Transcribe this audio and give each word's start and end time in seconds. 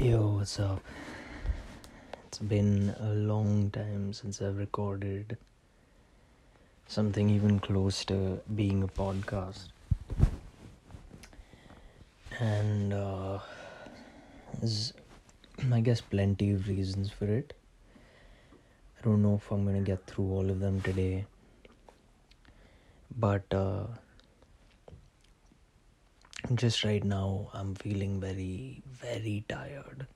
Yo, 0.00 0.36
what's 0.38 0.58
up? 0.58 0.80
It's 2.26 2.38
been 2.38 2.94
a 3.00 3.10
long 3.12 3.68
time 3.70 4.14
since 4.14 4.40
I've 4.40 4.56
recorded 4.56 5.36
something 6.86 7.28
even 7.28 7.58
close 7.60 8.02
to 8.06 8.40
being 8.56 8.82
a 8.82 8.88
podcast. 8.88 9.68
And 12.38 12.94
uh, 12.94 13.40
there's, 14.58 14.94
I 15.70 15.80
guess, 15.80 16.00
plenty 16.00 16.52
of 16.52 16.66
reasons 16.66 17.10
for 17.10 17.26
it. 17.26 17.52
I 18.98 19.04
don't 19.04 19.20
know 19.20 19.34
if 19.34 19.50
I'm 19.50 19.66
gonna 19.66 19.82
get 19.82 20.06
through 20.06 20.32
all 20.32 20.48
of 20.48 20.60
them 20.60 20.80
today. 20.80 21.26
But 23.18 23.44
uh, 23.52 23.84
just 26.54 26.84
right 26.84 27.04
now 27.04 27.48
i'm 27.54 27.74
feeling 27.74 28.20
very 28.20 28.82
very 28.86 29.44
tired. 29.48 30.06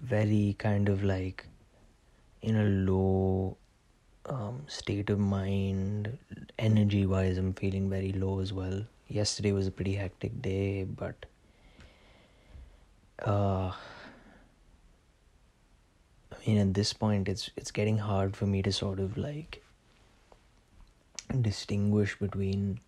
Very 0.00 0.56
kind 0.58 0.88
of 0.88 1.04
like 1.04 1.46
in 2.40 2.56
a 2.56 2.64
low 2.64 3.56
um, 4.26 4.62
state 4.66 5.10
of 5.10 5.18
mind. 5.18 6.16
Energy 6.58 7.04
wise 7.06 7.36
i'm 7.38 7.52
feeling 7.52 7.90
very 7.90 8.12
low 8.12 8.40
as 8.40 8.52
well. 8.52 8.82
Yesterday 9.08 9.52
was 9.52 9.66
a 9.66 9.70
pretty 9.70 9.94
hectic 9.94 10.40
day 10.40 10.84
but 10.84 11.26
uh 13.26 13.70
i 16.32 16.36
mean 16.46 16.58
at 16.58 16.72
this 16.72 16.92
point 16.92 17.28
it's 17.28 17.50
it's 17.56 17.70
getting 17.70 17.98
hard 17.98 18.34
for 18.34 18.46
me 18.46 18.62
to 18.62 18.72
sort 18.72 18.98
of 18.98 19.18
like 19.18 19.62
distinguish 21.42 22.18
between 22.18 22.80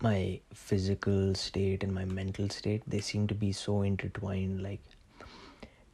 my 0.00 0.38
physical 0.54 1.34
state 1.34 1.82
and 1.82 1.92
my 1.92 2.04
mental 2.04 2.48
state 2.48 2.82
they 2.86 3.00
seem 3.00 3.26
to 3.26 3.34
be 3.34 3.50
so 3.52 3.82
intertwined 3.82 4.62
like 4.62 4.80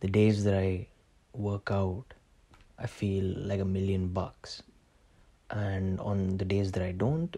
the 0.00 0.08
days 0.08 0.44
that 0.44 0.54
i 0.54 0.86
work 1.32 1.70
out 1.70 2.04
i 2.78 2.86
feel 2.86 3.24
like 3.38 3.60
a 3.60 3.64
million 3.64 4.08
bucks. 4.08 4.62
And 5.50 6.00
on 6.00 6.36
the 6.36 6.44
days 6.44 6.72
that 6.72 6.82
i 6.82 6.90
don't 6.90 7.36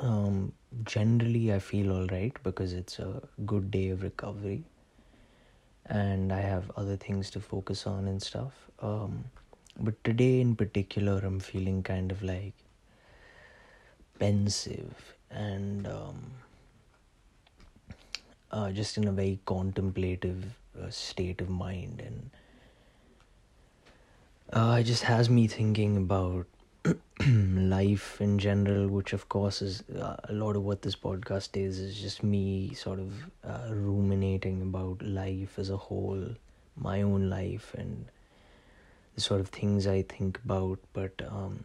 um, 0.00 0.52
generally 0.84 1.52
i 1.52 1.58
feel 1.58 1.92
all 1.92 2.06
right 2.06 2.36
because 2.42 2.72
it's 2.72 2.98
a 2.98 3.22
good 3.46 3.70
day 3.70 3.90
of 3.90 4.02
recovery. 4.02 4.64
And 5.86 6.32
i 6.32 6.40
have 6.40 6.70
other 6.76 6.96
things 6.96 7.30
to 7.32 7.40
focus 7.40 7.86
on 7.86 8.08
and 8.08 8.20
stuff. 8.22 8.52
Um, 8.80 9.24
but 9.78 10.02
today 10.04 10.40
in 10.40 10.56
particular 10.56 11.20
i'm 11.24 11.40
feeling 11.40 11.82
kind 11.82 12.10
of 12.10 12.22
like 12.22 12.54
pensive 14.18 15.13
and 15.34 15.86
um, 15.86 16.32
uh, 18.50 18.70
just 18.70 18.96
in 18.96 19.08
a 19.08 19.12
very 19.12 19.38
contemplative 19.44 20.44
uh, 20.80 20.88
state 20.90 21.40
of 21.40 21.48
mind. 21.48 22.02
And 22.04 22.30
uh, 24.52 24.76
it 24.80 24.84
just 24.84 25.02
has 25.02 25.28
me 25.28 25.46
thinking 25.46 25.96
about 25.96 26.46
life 27.26 28.20
in 28.20 28.38
general 28.38 28.88
which 28.88 29.14
of 29.14 29.26
course 29.30 29.62
is 29.62 29.82
uh, 29.98 30.16
a 30.24 30.32
lot 30.32 30.54
of 30.54 30.62
what 30.62 30.82
this 30.82 30.94
podcast 30.94 31.56
is 31.56 31.78
is 31.78 31.98
just 31.98 32.22
me 32.22 32.74
sort 32.74 32.98
of 32.98 33.12
uh, 33.42 33.72
ruminating 33.72 34.60
about 34.60 35.00
life 35.00 35.58
as 35.58 35.70
a 35.70 35.76
whole 35.78 36.26
my 36.76 37.00
own 37.00 37.30
life 37.30 37.74
and 37.78 38.04
the 39.14 39.20
sort 39.20 39.40
of 39.40 39.48
things 39.48 39.86
i 39.86 40.02
think 40.02 40.38
about. 40.44 40.78
But 40.92 41.22
um, 41.26 41.64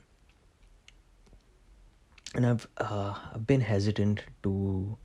and 2.35 2.45
I've 2.45 2.67
uh, 2.77 3.38
been 3.39 3.61
hesitant 3.61 4.23
to 4.44 4.97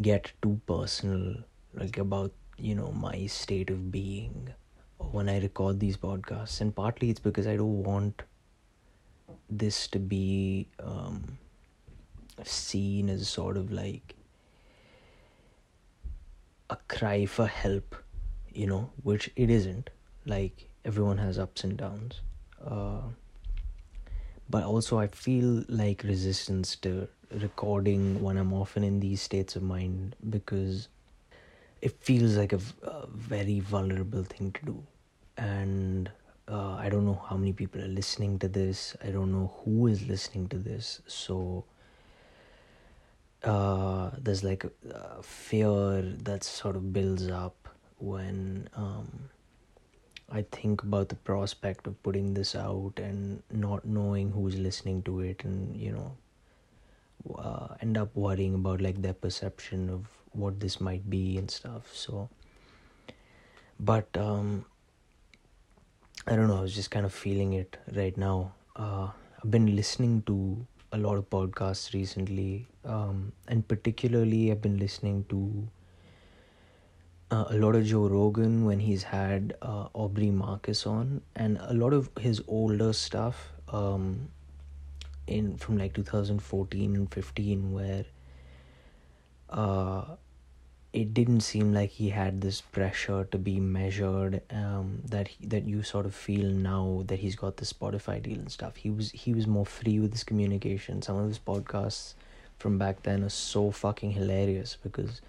get 0.00 0.32
too 0.42 0.60
personal, 0.66 1.36
like 1.74 1.98
about 1.98 2.32
you 2.56 2.74
know 2.74 2.92
my 2.92 3.26
state 3.26 3.70
of 3.70 3.90
being 3.90 4.52
when 4.98 5.28
I 5.28 5.40
record 5.40 5.80
these 5.80 5.96
podcasts, 5.96 6.60
and 6.60 6.74
partly 6.74 7.10
it's 7.10 7.20
because 7.20 7.46
I 7.46 7.56
don't 7.56 7.82
want 7.82 8.22
this 9.50 9.86
to 9.88 9.98
be 9.98 10.68
um, 10.78 11.38
seen 12.44 13.08
as 13.08 13.28
sort 13.28 13.56
of 13.56 13.72
like 13.72 14.14
a 16.70 16.76
cry 16.88 17.26
for 17.26 17.46
help, 17.46 17.94
you 18.52 18.66
know, 18.66 18.90
which 19.02 19.30
it 19.36 19.50
isn't. 19.50 19.90
Like 20.26 20.68
everyone 20.84 21.18
has 21.18 21.38
ups 21.38 21.64
and 21.64 21.76
downs. 21.76 22.20
Uh, 22.64 23.00
but 24.48 24.64
also 24.64 24.98
I 24.98 25.08
feel 25.08 25.64
like 25.68 26.02
resistance 26.02 26.76
to 26.76 27.08
recording 27.30 28.22
when 28.22 28.36
I'm 28.38 28.52
often 28.52 28.82
in 28.82 29.00
these 29.00 29.20
states 29.20 29.56
of 29.56 29.62
mind 29.62 30.16
because 30.30 30.88
it 31.82 31.92
feels 32.00 32.36
like 32.36 32.52
a, 32.52 32.60
a 32.82 33.06
very 33.08 33.60
vulnerable 33.60 34.24
thing 34.24 34.52
to 34.52 34.66
do. 34.66 34.82
And 35.36 36.10
uh, 36.48 36.74
I 36.74 36.88
don't 36.88 37.04
know 37.04 37.22
how 37.28 37.36
many 37.36 37.52
people 37.52 37.82
are 37.82 37.88
listening 37.88 38.38
to 38.40 38.48
this, 38.48 38.96
I 39.04 39.10
don't 39.10 39.30
know 39.32 39.52
who 39.64 39.86
is 39.86 40.06
listening 40.08 40.48
to 40.48 40.58
this. 40.58 41.02
So 41.06 41.64
uh, 43.44 44.10
there's 44.18 44.42
like 44.42 44.64
a, 44.64 44.70
a 44.90 45.22
fear 45.22 46.02
that 46.24 46.42
sort 46.42 46.76
of 46.76 46.92
builds 46.92 47.28
up 47.28 47.68
when. 47.98 48.68
Um, 48.74 49.30
I 50.30 50.42
think 50.52 50.82
about 50.82 51.08
the 51.08 51.16
prospect 51.16 51.86
of 51.86 52.02
putting 52.02 52.34
this 52.34 52.54
out 52.54 52.92
and 52.98 53.42
not 53.50 53.84
knowing 53.86 54.30
who's 54.30 54.58
listening 54.58 55.02
to 55.04 55.20
it, 55.20 55.44
and 55.44 55.76
you 55.76 55.92
know, 55.92 56.16
uh, 57.34 57.68
end 57.80 57.96
up 57.96 58.14
worrying 58.14 58.54
about 58.54 58.80
like 58.80 59.00
their 59.00 59.14
perception 59.14 59.88
of 59.88 60.06
what 60.32 60.60
this 60.60 60.80
might 60.80 61.08
be 61.08 61.38
and 61.38 61.50
stuff. 61.50 61.94
So, 61.94 62.28
but 63.80 64.08
um, 64.16 64.66
I 66.26 66.36
don't 66.36 66.48
know. 66.48 66.58
I 66.58 66.60
was 66.60 66.74
just 66.74 66.90
kind 66.90 67.06
of 67.06 67.12
feeling 67.12 67.54
it 67.54 67.78
right 67.94 68.16
now. 68.16 68.52
Uh, 68.76 69.08
I've 69.42 69.50
been 69.50 69.74
listening 69.74 70.22
to 70.26 70.66
a 70.92 70.98
lot 70.98 71.16
of 71.16 71.30
podcasts 71.30 71.94
recently, 71.94 72.66
um, 72.84 73.32
and 73.46 73.66
particularly 73.66 74.50
I've 74.50 74.60
been 74.60 74.78
listening 74.78 75.24
to 75.30 75.68
uh, 77.30 77.44
a 77.50 77.56
lot 77.56 77.74
of 77.74 77.84
Joe 77.84 78.08
Rogan 78.08 78.64
when 78.64 78.80
he's 78.80 79.02
had 79.02 79.54
uh, 79.60 79.88
Aubrey 79.92 80.30
Marcus 80.30 80.86
on, 80.86 81.22
and 81.36 81.58
a 81.60 81.74
lot 81.74 81.92
of 81.92 82.10
his 82.18 82.42
older 82.48 82.92
stuff 82.92 83.52
um, 83.68 84.28
in 85.26 85.56
from 85.58 85.78
like 85.78 85.92
2014 85.94 86.96
and 86.96 87.12
15, 87.12 87.72
where 87.72 88.04
uh, 89.50 90.04
it 90.92 91.12
didn't 91.12 91.40
seem 91.40 91.74
like 91.74 91.90
he 91.90 92.08
had 92.08 92.40
this 92.40 92.62
pressure 92.62 93.24
to 93.30 93.36
be 93.36 93.60
measured 93.60 94.40
um, 94.50 95.02
that 95.04 95.28
he, 95.28 95.46
that 95.46 95.64
you 95.64 95.82
sort 95.82 96.06
of 96.06 96.14
feel 96.14 96.46
now 96.50 97.02
that 97.06 97.18
he's 97.18 97.36
got 97.36 97.58
the 97.58 97.66
Spotify 97.66 98.22
deal 98.22 98.38
and 98.38 98.50
stuff. 98.50 98.76
He 98.76 98.88
was 98.88 99.10
he 99.10 99.34
was 99.34 99.46
more 99.46 99.66
free 99.66 100.00
with 100.00 100.12
his 100.12 100.24
communication. 100.24 101.02
Some 101.02 101.16
of 101.16 101.28
his 101.28 101.38
podcasts 101.38 102.14
from 102.58 102.78
back 102.78 103.02
then 103.02 103.22
are 103.22 103.28
so 103.28 103.70
fucking 103.70 104.12
hilarious 104.12 104.78
because 104.82 105.20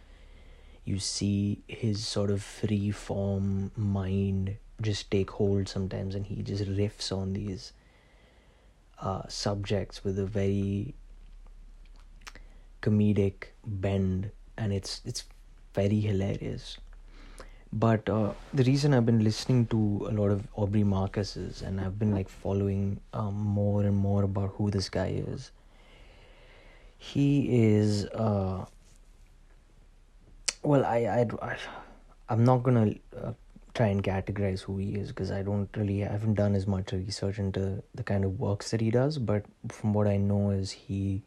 you 0.90 0.98
see 0.98 1.62
his 1.68 2.06
sort 2.06 2.32
of 2.32 2.42
free 2.42 2.90
form 2.90 3.72
mind 3.76 4.56
just 4.82 5.12
take 5.12 5.30
hold 5.40 5.68
sometimes 5.68 6.16
and 6.16 6.26
he 6.26 6.42
just 6.42 6.64
riffs 6.66 7.12
on 7.16 7.34
these 7.34 7.74
uh, 9.00 9.22
subjects 9.28 10.04
with 10.04 10.18
a 10.18 10.26
very 10.26 10.96
comedic 12.82 13.50
bend 13.66 14.32
and 14.58 14.74
it's 14.74 15.02
it's 15.06 15.26
very 15.74 16.00
hilarious. 16.00 16.78
But 17.72 18.10
uh, 18.10 18.32
the 18.52 18.64
reason 18.64 18.96
i've 18.96 19.06
been 19.06 19.24
listening 19.24 19.68
to 19.74 20.08
a 20.10 20.14
lot 20.20 20.32
of 20.36 20.48
aubrey 20.56 20.84
marcus's 20.84 21.62
and 21.62 21.80
i've 21.80 22.00
been 22.00 22.14
like 22.16 22.28
following 22.28 23.00
um, 23.14 23.36
more 23.36 23.84
and 23.84 23.96
more 23.96 24.24
about 24.24 24.56
who 24.56 24.72
this 24.72 24.90
guy 24.90 25.10
is 25.28 25.52
he 26.98 27.28
is 27.58 28.06
uh, 28.08 28.66
well 30.70 30.86
i 30.86 30.98
i, 31.20 31.58
i'm 32.30 32.44
not 32.44 32.64
gonna 32.64 32.88
uh, 33.22 33.32
try 33.74 33.88
and 33.88 34.04
categorize 34.04 34.62
who 34.62 34.78
he 34.78 34.90
is 35.02 35.10
because 35.10 35.32
i 35.32 35.42
don't 35.42 35.70
really 35.78 36.04
I 36.04 36.12
haven't 36.12 36.36
done 36.36 36.56
as 36.56 36.68
much 36.68 36.92
research 36.92 37.40
into 37.40 37.82
the 37.96 38.04
kind 38.04 38.26
of 38.26 38.40
works 38.40 38.72
that 38.72 38.82
he 38.82 38.92
does 38.92 39.18
but 39.18 39.46
from 39.70 39.94
what 39.94 40.08
i 40.08 40.18
know 40.18 40.50
is 40.52 40.72
he 40.72 41.24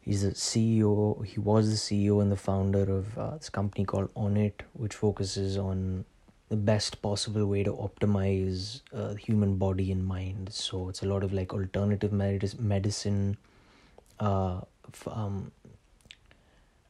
he's 0.00 0.24
a 0.24 0.30
ceo 0.30 1.24
he 1.24 1.40
was 1.40 1.70
the 1.70 1.76
ceo 1.76 2.22
and 2.22 2.32
the 2.32 2.36
founder 2.36 2.84
of 3.00 3.18
uh, 3.18 3.36
this 3.36 3.50
company 3.50 3.84
called 3.84 4.14
Onnit 4.14 4.66
which 4.74 4.94
focuses 4.94 5.58
on 5.58 6.04
the 6.52 6.56
best 6.56 7.00
possible 7.00 7.46
way 7.46 7.62
to 7.64 7.72
optimize 7.72 8.82
uh, 8.94 9.14
human 9.14 9.56
body 9.56 9.90
and 9.90 10.04
mind. 10.06 10.50
So 10.52 10.90
it's 10.90 11.02
a 11.02 11.06
lot 11.06 11.24
of 11.24 11.32
like 11.32 11.54
alternative 11.54 12.12
medicine 12.12 13.38
uh, 14.20 14.60
um, 15.06 15.50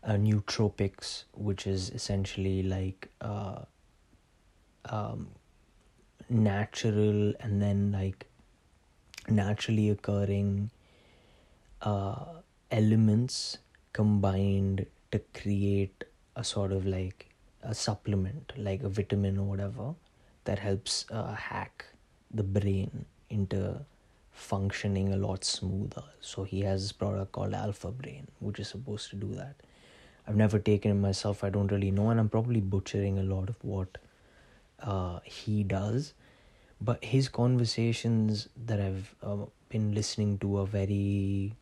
uh, 0.04 0.12
nootropics, 0.12 1.24
which 1.32 1.66
is 1.66 1.90
essentially 1.90 2.62
like 2.62 3.08
uh, 3.20 3.60
um, 4.86 5.28
natural 6.28 7.32
and 7.40 7.62
then 7.62 7.92
like 7.92 8.26
naturally 9.28 9.90
occurring 9.90 10.70
uh, 11.82 12.24
elements 12.70 13.58
combined 13.92 14.86
to 15.10 15.20
create 15.34 16.04
a 16.36 16.44
sort 16.44 16.72
of 16.72 16.86
like 16.86 17.28
a 17.62 17.74
supplement, 17.74 18.52
like 18.56 18.82
a 18.82 18.88
vitamin 18.88 19.38
or 19.38 19.44
whatever, 19.44 19.94
that 20.44 20.58
helps 20.58 21.04
uh, 21.10 21.34
hack 21.34 21.84
the 22.32 22.42
brain 22.42 23.04
into 23.30 23.78
functioning 24.32 25.12
a 25.12 25.16
lot 25.16 25.44
smoother. 25.44 26.02
So 26.20 26.42
he 26.42 26.60
has 26.62 26.82
this 26.82 26.92
product 26.92 27.32
called 27.32 27.54
Alpha 27.54 27.90
Brain, 27.90 28.26
which 28.40 28.58
is 28.58 28.68
supposed 28.68 29.10
to 29.10 29.16
do 29.16 29.28
that. 29.34 29.56
I've 30.26 30.36
never 30.36 30.58
taken 30.58 30.90
it 30.90 30.94
myself. 30.94 31.42
I 31.42 31.50
don't 31.50 31.70
really 31.72 31.90
know, 31.90 32.10
and 32.10 32.20
I'm 32.20 32.28
probably 32.28 32.60
butchering 32.60 33.18
a 33.18 33.22
lot 33.22 33.48
of 33.48 33.56
what 33.62 33.98
uh, 34.80 35.20
he 35.24 35.64
does. 35.64 36.14
But 36.80 37.04
his 37.04 37.28
conversations 37.28 38.48
that 38.66 38.80
I've 38.80 39.14
uh, 39.22 39.46
been 39.68 39.94
listening 39.94 40.38
to 40.38 40.58
are 40.58 40.66
very 40.66 41.54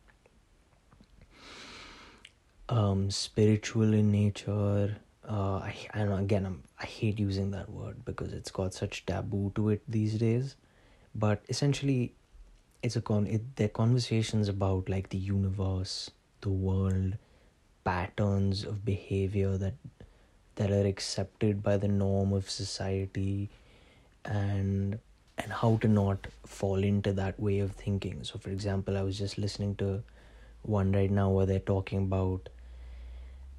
um, 2.69 3.11
spiritual 3.11 3.93
in 3.93 4.11
nature. 4.11 4.97
Uh, 5.27 5.57
I, 5.57 5.75
again, 5.93 6.45
I'm, 6.45 6.63
I 6.79 6.85
hate 6.85 7.19
using 7.19 7.51
that 7.51 7.69
word 7.69 8.03
because 8.05 8.33
it's 8.33 8.49
got 8.49 8.73
such 8.73 9.05
taboo 9.05 9.51
to 9.55 9.69
it 9.69 9.83
these 9.87 10.15
days. 10.15 10.55
But 11.13 11.43
essentially, 11.49 12.13
it's 12.81 12.95
a 12.95 13.01
con. 13.01 13.27
It, 13.27 13.55
they're 13.57 13.69
conversations 13.69 14.49
about 14.49 14.89
like 14.89 15.09
the 15.09 15.17
universe, 15.17 16.09
the 16.41 16.49
world, 16.49 17.17
patterns 17.83 18.63
of 18.63 18.85
behavior 18.85 19.57
that 19.57 19.73
that 20.55 20.71
are 20.71 20.85
accepted 20.85 21.63
by 21.63 21.77
the 21.77 21.87
norm 21.87 22.33
of 22.33 22.49
society, 22.49 23.49
and 24.25 24.99
and 25.37 25.51
how 25.51 25.77
to 25.77 25.87
not 25.87 26.27
fall 26.45 26.83
into 26.83 27.13
that 27.13 27.39
way 27.39 27.59
of 27.59 27.71
thinking. 27.71 28.23
So, 28.23 28.37
for 28.39 28.49
example, 28.49 28.97
I 28.97 29.01
was 29.01 29.17
just 29.17 29.37
listening 29.37 29.75
to 29.75 30.03
one 30.63 30.91
right 30.91 31.09
now 31.09 31.29
where 31.29 31.45
they're 31.45 31.59
talking 31.59 31.99
about 31.99 32.49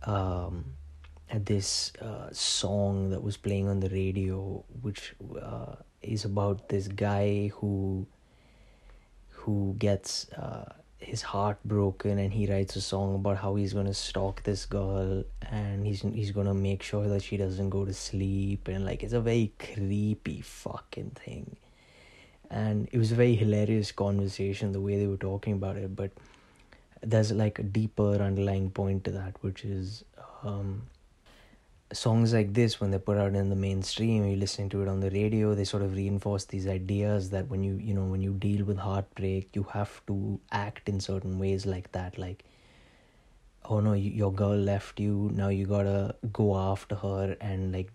um, 0.04 0.64
this 1.32 1.92
uh, 2.00 2.28
song 2.32 3.10
that 3.10 3.22
was 3.22 3.36
playing 3.36 3.68
on 3.68 3.80
the 3.80 3.88
radio, 3.88 4.64
which 4.82 5.14
uh, 5.40 5.76
is 6.02 6.24
about 6.24 6.68
this 6.68 6.88
guy 6.88 7.48
who 7.56 8.06
who 9.30 9.74
gets 9.78 10.28
uh, 10.32 10.72
his 11.02 11.22
heart 11.22 11.58
broken 11.64 12.18
and 12.18 12.32
he 12.32 12.46
writes 12.46 12.76
a 12.76 12.80
song 12.80 13.14
about 13.16 13.36
how 13.38 13.54
he's 13.54 13.72
gonna 13.72 13.94
stalk 13.94 14.42
this 14.44 14.64
girl 14.66 15.24
and 15.50 15.86
he's 15.86 16.02
he's 16.02 16.30
gonna 16.30 16.54
make 16.54 16.82
sure 16.82 17.08
that 17.08 17.22
she 17.22 17.36
doesn't 17.36 17.70
go 17.70 17.84
to 17.84 17.92
sleep 17.92 18.68
and 18.68 18.84
like 18.84 19.02
it's 19.02 19.12
a 19.12 19.20
very 19.20 19.52
creepy 19.58 20.40
fucking 20.40 21.10
thing. 21.10 21.56
And 22.50 22.88
it 22.92 22.98
was 22.98 23.12
a 23.12 23.14
very 23.14 23.34
hilarious 23.34 23.92
conversation 23.92 24.72
the 24.72 24.80
way 24.80 24.98
they 24.98 25.06
were 25.06 25.16
talking 25.16 25.54
about 25.54 25.76
it 25.76 25.94
but 25.96 26.10
there's 27.02 27.32
like 27.32 27.58
a 27.58 27.62
deeper 27.62 28.14
underlying 28.22 28.70
point 28.70 29.04
to 29.04 29.10
that 29.10 29.34
which 29.40 29.64
is 29.64 30.04
um, 30.44 30.82
songs 31.92 32.32
like 32.32 32.52
this 32.54 32.80
when 32.80 32.90
they're 32.90 33.00
put 33.00 33.18
out 33.18 33.34
in 33.34 33.48
the 33.48 33.56
mainstream 33.56 34.24
you're 34.26 34.36
listening 34.36 34.68
to 34.68 34.82
it 34.82 34.88
on 34.88 35.00
the 35.00 35.10
radio 35.10 35.54
they 35.54 35.64
sort 35.64 35.82
of 35.82 35.94
reinforce 35.94 36.44
these 36.46 36.66
ideas 36.66 37.30
that 37.30 37.48
when 37.48 37.62
you 37.62 37.74
you 37.74 37.94
know 37.94 38.04
when 38.04 38.22
you 38.22 38.32
deal 38.32 38.64
with 38.64 38.78
heartbreak 38.78 39.48
you 39.54 39.62
have 39.64 40.00
to 40.06 40.40
act 40.50 40.88
in 40.88 41.00
certain 41.00 41.38
ways 41.38 41.66
like 41.66 41.90
that 41.92 42.16
like 42.18 42.44
oh 43.66 43.80
no 43.80 43.92
you, 43.92 44.10
your 44.10 44.32
girl 44.32 44.56
left 44.56 44.98
you 44.98 45.30
now 45.34 45.48
you 45.48 45.66
gotta 45.66 46.14
go 46.32 46.56
after 46.56 46.94
her 46.94 47.36
and 47.40 47.72
like 47.72 47.90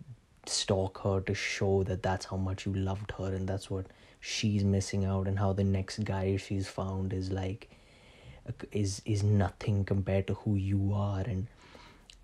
stalk 0.45 1.01
her 1.03 1.19
to 1.21 1.33
show 1.33 1.83
that 1.83 2.03
that's 2.03 2.25
how 2.25 2.37
much 2.37 2.65
you 2.65 2.73
loved 2.73 3.11
her 3.17 3.33
and 3.33 3.47
that's 3.47 3.69
what 3.69 3.85
she's 4.19 4.63
missing 4.63 5.05
out 5.05 5.27
and 5.27 5.39
how 5.39 5.53
the 5.53 5.63
next 5.63 6.03
guy 6.03 6.37
she's 6.37 6.67
found 6.67 7.13
is 7.13 7.31
like 7.31 7.69
is 8.71 9.01
is 9.05 9.23
nothing 9.23 9.83
compared 9.83 10.25
to 10.27 10.33
who 10.35 10.55
you 10.55 10.93
are 10.93 11.21
and 11.21 11.47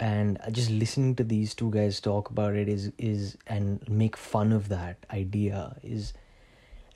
and 0.04 0.38
just 0.52 0.70
listening 0.70 1.16
to 1.16 1.24
these 1.24 1.54
two 1.56 1.72
guys 1.72 2.02
talk 2.02 2.30
about 2.30 2.56
it 2.56 2.68
is 2.68 2.92
is 2.98 3.38
and 3.48 3.88
make 3.88 4.18
fun 4.18 4.52
of 4.52 4.68
that 4.70 4.98
idea 5.12 5.76
is 5.82 6.14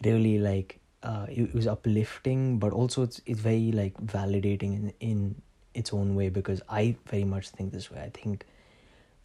really 0.04 0.40
like 0.40 0.80
uh, 1.04 1.26
it, 1.30 1.54
was 1.54 1.68
uplifting 1.68 2.60
but 2.60 2.74
also 2.74 3.04
it's 3.04 3.22
it's 3.26 3.40
very 3.40 3.72
like 3.72 3.94
validating 4.16 4.76
in 4.80 4.94
in 5.00 5.42
its 5.74 5.94
own 5.94 6.16
way 6.16 6.28
because 6.28 6.62
I 6.68 6.96
very 7.06 7.24
much 7.24 7.50
think 7.50 7.72
this 7.72 7.90
way. 7.92 8.02
I 8.02 8.10
think 8.10 8.46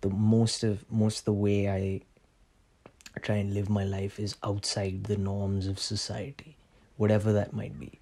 the 0.02 0.11
most 0.11 0.62
of 0.62 0.84
most 0.90 1.20
of 1.20 1.25
the 1.25 1.32
way 1.32 1.69
I 1.69 2.02
try 3.20 3.37
and 3.37 3.52
live 3.52 3.69
my 3.69 3.84
life 3.84 4.20
is 4.20 4.37
outside 4.44 5.05
the 5.05 5.17
norms 5.17 5.67
of 5.67 5.79
society 5.79 6.56
whatever 6.96 7.32
that 7.32 7.52
might 7.52 7.79
be. 7.81 7.99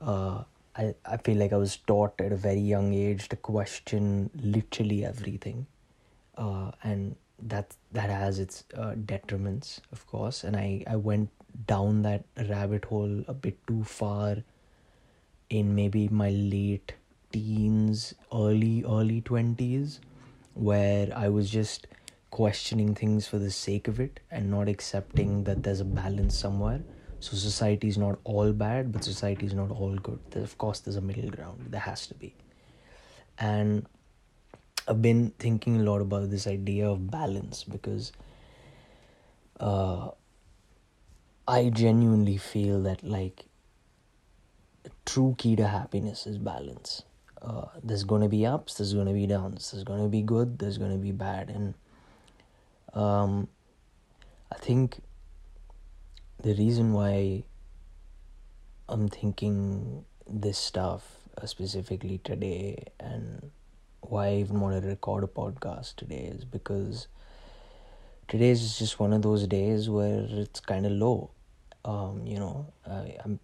Uh, 0.00 0.44
I, 0.76 0.94
I 1.04 1.16
feel 1.18 1.38
like 1.38 1.52
I 1.52 1.56
was 1.56 1.76
taught 1.76 2.20
at 2.20 2.32
a 2.32 2.36
very 2.36 2.60
young 2.60 2.94
age 2.94 3.28
to 3.28 3.36
question 3.36 4.30
literally 4.34 5.04
everything. 5.04 5.66
Uh, 6.36 6.72
and 6.82 7.16
that 7.40 7.76
that 7.92 8.10
has 8.10 8.38
its 8.38 8.64
uh, 8.76 8.94
detriments, 8.94 9.80
of 9.92 10.06
course. 10.06 10.44
And 10.44 10.56
I, 10.56 10.82
I 10.86 10.96
went 10.96 11.30
down 11.66 12.02
that 12.02 12.24
rabbit 12.48 12.86
hole 12.86 13.24
a 13.28 13.34
bit 13.34 13.64
too 13.66 13.84
far 13.84 14.38
in 15.50 15.74
maybe 15.74 16.08
my 16.08 16.30
late 16.30 16.94
teens, 17.32 18.14
early, 18.32 18.82
early 18.84 19.20
20s, 19.20 20.00
where 20.54 21.08
I 21.14 21.28
was 21.28 21.50
just 21.50 21.86
questioning 22.30 22.94
things 22.94 23.28
for 23.28 23.38
the 23.38 23.50
sake 23.50 23.86
of 23.86 24.00
it 24.00 24.18
and 24.30 24.50
not 24.50 24.68
accepting 24.68 25.44
that 25.44 25.62
there's 25.62 25.80
a 25.80 25.84
balance 25.84 26.36
somewhere 26.36 26.80
so 27.24 27.38
society 27.38 27.88
is 27.88 27.96
not 27.96 28.18
all 28.24 28.52
bad, 28.52 28.92
but 28.92 29.02
society 29.02 29.46
is 29.46 29.54
not 29.54 29.70
all 29.70 29.94
good. 29.96 30.20
Of 30.34 30.58
course, 30.58 30.80
there's 30.80 30.96
a 30.96 31.00
middle 31.00 31.30
ground. 31.30 31.68
There 31.70 31.80
has 31.80 32.06
to 32.08 32.14
be. 32.14 32.34
And 33.38 33.86
I've 34.86 35.00
been 35.00 35.30
thinking 35.38 35.80
a 35.80 35.84
lot 35.84 36.02
about 36.02 36.28
this 36.28 36.46
idea 36.46 36.86
of 36.86 37.10
balance 37.10 37.64
because 37.64 38.12
uh, 39.58 40.10
I 41.48 41.70
genuinely 41.70 42.36
feel 42.36 42.82
that 42.82 43.02
like 43.02 43.46
true 45.06 45.34
key 45.38 45.56
to 45.56 45.66
happiness 45.66 46.26
is 46.26 46.36
balance. 46.36 47.04
Uh, 47.40 47.68
there's 47.82 48.04
to 48.04 48.28
be 48.28 48.44
ups, 48.44 48.74
there's 48.74 48.92
to 48.92 49.14
be 49.14 49.26
downs, 49.26 49.72
there's 49.72 49.84
to 50.02 50.08
be 50.08 50.20
good, 50.20 50.58
there's 50.58 50.76
to 50.90 50.98
be 50.98 51.12
bad, 51.12 51.48
and 51.48 51.72
um, 52.92 53.48
I 54.52 54.56
think 54.56 54.98
the 56.44 56.54
reason 56.56 56.92
why 56.92 57.42
I'm 58.86 59.08
thinking 59.08 60.04
this 60.28 60.58
stuff 60.58 61.16
uh, 61.40 61.46
specifically 61.46 62.20
today 62.22 62.84
and 63.00 63.50
why 64.02 64.26
I 64.26 64.34
even 64.34 64.60
want 64.60 64.82
to 64.82 64.86
record 64.86 65.24
a 65.24 65.26
podcast 65.26 65.96
today 65.96 66.30
is 66.34 66.44
because 66.44 67.06
today 68.28 68.50
is 68.50 68.78
just 68.78 69.00
one 69.00 69.14
of 69.14 69.22
those 69.22 69.46
days 69.46 69.88
where 69.88 70.26
it's 70.28 70.60
kind 70.60 70.84
of 70.84 70.92
low. 70.92 71.30
Um, 71.82 72.26
you 72.26 72.38
know, 72.38 72.66
I, 72.86 73.16
I'm 73.24 73.40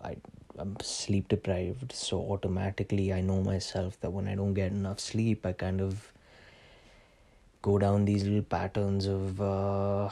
I 0.00 0.16
I'm 0.56 0.76
sleep 0.80 1.26
deprived, 1.26 1.90
so 1.90 2.20
automatically 2.20 3.12
I 3.12 3.22
know 3.22 3.42
myself 3.42 4.00
that 4.02 4.12
when 4.12 4.28
I 4.28 4.36
don't 4.36 4.54
get 4.54 4.70
enough 4.70 5.00
sleep, 5.00 5.44
I 5.44 5.52
kind 5.52 5.80
of 5.80 6.12
go 7.60 7.76
down 7.76 8.04
these 8.04 8.22
little 8.22 8.42
patterns 8.42 9.06
of 9.06 9.40
uh, 9.40 10.10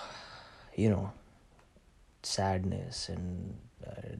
you 0.74 0.90
know 0.90 1.12
sadness 2.26 3.08
and 3.08 3.56
uh, 3.86 4.16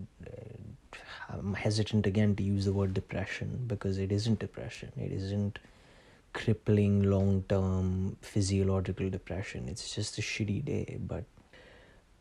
I'm 1.29 1.55
hesitant 1.55 2.07
again 2.07 2.37
to 2.37 2.43
use 2.43 2.65
the 2.65 2.73
word 2.73 2.95
depression 2.95 3.65
because 3.67 3.99
it 3.99 4.13
isn't 4.13 4.39
depression. 4.39 4.93
It 4.97 5.13
isn't 5.13 5.59
crippling 6.33 7.03
long 7.03 7.45
term 7.49 8.17
physiological 8.21 9.11
depression. 9.11 9.69
It's 9.69 9.95
just 9.95 10.19
a 10.19 10.23
shitty 10.23 10.65
day. 10.65 10.99
But 11.01 11.25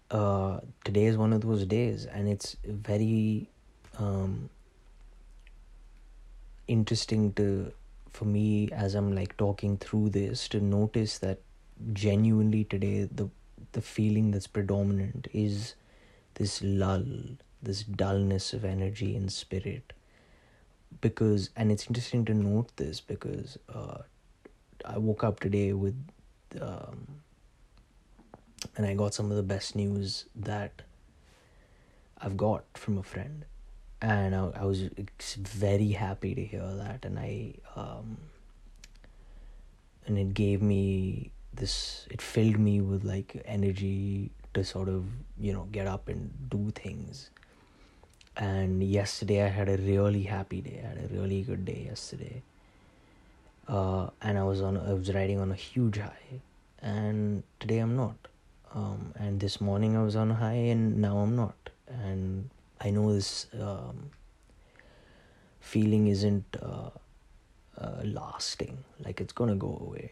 uh, 0.10 0.62
today 0.84 1.06
is 1.06 1.18
one 1.18 1.34
of 1.34 1.42
those 1.42 1.66
days, 1.66 2.06
and 2.06 2.28
it's 2.28 2.56
very 2.66 3.50
um, 3.98 4.50
interesting 6.68 7.34
to 7.34 7.74
for 8.10 8.26
me 8.26 8.70
as 8.72 8.94
I'm 8.94 9.14
like 9.14 9.36
talking 9.38 9.78
through 9.78 10.10
this 10.10 10.48
to 10.50 10.60
notice 10.60 11.18
that 11.20 11.40
genuinely 11.94 12.64
today 12.64 13.10
the 13.12 13.28
the 13.74 13.82
feeling 13.82 14.32
that's 14.32 14.48
predominant 14.48 15.28
is 15.34 15.76
this 16.36 16.62
lull, 16.64 17.06
this 17.62 17.84
dullness 17.84 18.54
of 18.54 18.64
energy 18.64 19.16
and 19.16 19.32
spirit. 19.32 19.94
Because, 21.02 21.50
and 21.56 21.72
it's 21.72 21.88
interesting 21.88 22.24
to 22.26 22.34
note 22.34 22.76
this 22.78 23.02
because 23.02 23.58
uh, 23.74 24.00
I 24.86 24.98
woke 24.98 25.24
up 25.24 25.40
today 25.40 25.74
with, 25.74 25.96
um, 26.62 27.08
and 28.78 28.86
I 28.86 28.94
got 28.94 29.14
some 29.14 29.30
of 29.30 29.38
the 29.38 29.44
best 29.44 29.76
news 29.76 30.26
that 30.36 30.84
I've 32.22 32.38
got 32.38 32.64
from 32.76 32.98
a 32.98 33.04
friend. 33.04 33.46
And 34.02 34.36
I, 34.36 34.52
I 34.56 34.66
was 34.66 34.90
very 35.38 35.92
happy 35.92 36.36
to 36.36 36.44
hear 36.44 36.70
that. 36.76 37.06
And 37.06 37.18
I, 37.18 37.56
um, 37.76 38.18
and 40.06 40.18
it 40.18 40.34
gave 40.34 40.62
me 40.62 41.32
this 41.54 42.08
it 42.10 42.22
filled 42.22 42.58
me 42.60 42.82
with 42.82 43.04
like 43.04 43.42
energy 43.46 44.32
to 44.54 44.64
sort 44.64 44.90
of 44.90 45.06
you 45.40 45.54
know 45.54 45.68
get 45.72 45.88
up 45.88 46.08
and 46.08 46.32
do 46.50 46.72
things 46.72 47.30
and 48.36 48.84
yesterday 48.84 49.44
i 49.44 49.48
had 49.48 49.70
a 49.70 49.78
really 49.78 50.24
happy 50.24 50.62
day 50.62 50.82
i 50.84 50.88
had 50.88 50.98
a 50.98 51.14
really 51.14 51.42
good 51.44 51.66
day 51.66 51.86
yesterday 51.86 52.42
uh, 53.68 54.10
and 54.22 54.38
I 54.38 54.44
was 54.44 54.62
on 54.62 54.78
I 54.78 54.94
was 54.94 55.14
riding 55.14 55.40
on 55.40 55.52
a 55.52 55.56
huge 55.56 55.98
high, 55.98 56.42
and 56.80 57.44
today 57.60 57.80
I'm 57.80 57.96
not. 57.96 58.16
Um, 58.74 59.14
and 59.16 59.40
this 59.40 59.62
morning 59.62 59.96
I 59.96 60.04
was 60.04 60.16
on 60.16 60.32
a 60.32 60.36
high, 60.36 60.72
and 60.74 60.98
now 61.00 61.20
I'm 61.20 61.36
not. 61.36 61.70
And 61.88 62.50
I 62.82 62.90
know 62.90 63.14
this 63.14 63.48
um, 63.60 64.10
feeling 65.60 66.08
isn't 66.08 66.58
uh, 66.62 66.90
uh, 67.78 68.02
lasting. 68.04 68.84
Like 69.04 69.22
it's 69.22 69.34
gonna 69.34 69.56
go 69.56 69.78
away. 69.82 70.12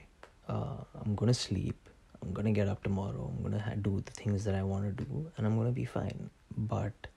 Uh, 0.52 0.84
I'm 1.02 1.16
gonna 1.16 1.34
sleep. 1.34 1.90
I'm 2.22 2.34
gonna 2.34 2.52
get 2.52 2.68
up 2.68 2.84
tomorrow. 2.84 3.32
I'm 3.32 3.42
gonna 3.44 3.62
ha- 3.68 3.76
do 3.82 4.02
the 4.06 4.12
things 4.12 4.44
that 4.44 4.56
I 4.56 4.64
want 4.64 4.86
to 4.86 5.04
do, 5.04 5.32
and 5.38 5.48
I'm 5.48 5.58
gonna 5.58 5.72
be 5.72 5.86
fine. 5.86 6.30
But 6.58 7.08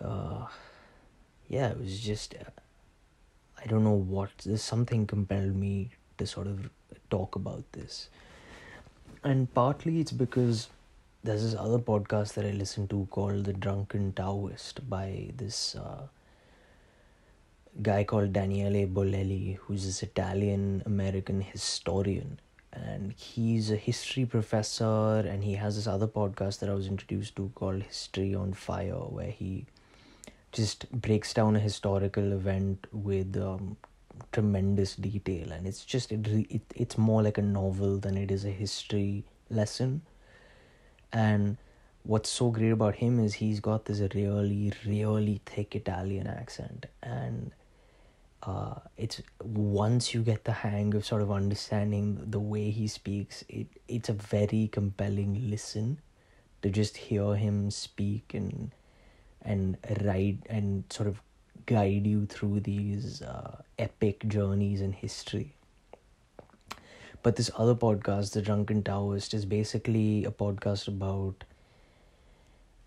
uh, 0.00 0.46
yeah, 1.48 1.70
it 1.70 1.80
was 1.80 1.98
just 2.00 2.34
uh, 2.34 2.50
I 3.62 3.66
don't 3.66 3.84
know 3.84 4.00
what. 4.16 4.30
Something 4.56 5.06
compelled 5.06 5.56
me 5.56 5.90
to 6.18 6.26
sort 6.26 6.46
of 6.46 6.68
talk 7.10 7.34
about 7.34 7.64
this, 7.72 8.08
and 9.24 9.52
partly 9.54 10.00
it's 10.00 10.12
because 10.12 10.68
there's 11.24 11.42
this 11.42 11.58
other 11.58 11.78
podcast 11.78 12.34
that 12.34 12.44
I 12.44 12.50
listen 12.50 12.86
to 12.88 13.08
called 13.10 13.46
The 13.46 13.52
Drunken 13.52 14.12
Taoist 14.12 14.88
by 14.88 15.30
this 15.36 15.74
uh, 15.74 16.02
guy 17.82 18.04
called 18.04 18.32
Daniele 18.32 18.86
Bolelli, 18.86 19.56
who's 19.56 19.84
this 19.84 20.02
Italian 20.02 20.82
American 20.86 21.40
historian. 21.40 22.38
And 22.72 23.12
he's 23.12 23.70
a 23.70 23.76
history 23.76 24.26
professor, 24.26 25.20
and 25.20 25.42
he 25.42 25.54
has 25.54 25.76
this 25.76 25.86
other 25.86 26.06
podcast 26.06 26.58
that 26.60 26.68
I 26.68 26.74
was 26.74 26.86
introduced 26.86 27.36
to 27.36 27.50
called 27.54 27.82
History 27.82 28.34
on 28.34 28.52
Fire, 28.52 28.94
where 28.94 29.30
he 29.30 29.64
just 30.52 30.90
breaks 30.92 31.32
down 31.32 31.56
a 31.56 31.58
historical 31.60 32.32
event 32.32 32.86
with 32.92 33.36
um, 33.36 33.76
tremendous 34.32 34.94
detail. 34.94 35.52
And 35.52 35.66
it's 35.66 35.84
just, 35.84 36.12
it, 36.12 36.26
it, 36.26 36.62
it's 36.74 36.98
more 36.98 37.22
like 37.22 37.38
a 37.38 37.42
novel 37.42 37.98
than 37.98 38.16
it 38.18 38.30
is 38.30 38.44
a 38.44 38.50
history 38.50 39.24
lesson 39.48 40.02
and 41.12 41.56
what's 42.02 42.30
so 42.30 42.50
great 42.50 42.70
about 42.70 42.96
him 42.96 43.18
is 43.18 43.34
he's 43.34 43.60
got 43.60 43.84
this 43.84 44.00
really 44.14 44.72
really 44.84 45.40
thick 45.46 45.74
italian 45.74 46.26
accent 46.26 46.86
and 47.02 47.52
uh, 48.42 48.74
it's 48.96 49.22
once 49.42 50.14
you 50.14 50.22
get 50.22 50.44
the 50.44 50.52
hang 50.52 50.94
of 50.94 51.04
sort 51.04 51.22
of 51.22 51.30
understanding 51.30 52.22
the 52.30 52.40
way 52.40 52.70
he 52.70 52.86
speaks 52.86 53.44
it 53.48 53.66
it's 53.88 54.08
a 54.08 54.12
very 54.12 54.68
compelling 54.70 55.50
listen 55.50 55.98
to 56.62 56.70
just 56.70 56.96
hear 56.96 57.34
him 57.34 57.70
speak 57.70 58.34
and 58.34 58.72
and 59.42 59.78
ride 60.04 60.38
and 60.48 60.84
sort 60.90 61.08
of 61.08 61.20
guide 61.66 62.06
you 62.06 62.26
through 62.26 62.60
these 62.60 63.22
uh, 63.22 63.62
epic 63.78 64.26
journeys 64.28 64.80
in 64.80 64.92
history. 64.92 65.54
But 67.22 67.36
this 67.36 67.50
other 67.56 67.74
podcast, 67.74 68.32
The 68.32 68.42
Drunken 68.42 68.82
Taoist, 68.82 69.34
is 69.34 69.44
basically 69.44 70.24
a 70.24 70.30
podcast 70.30 70.86
about 70.86 71.44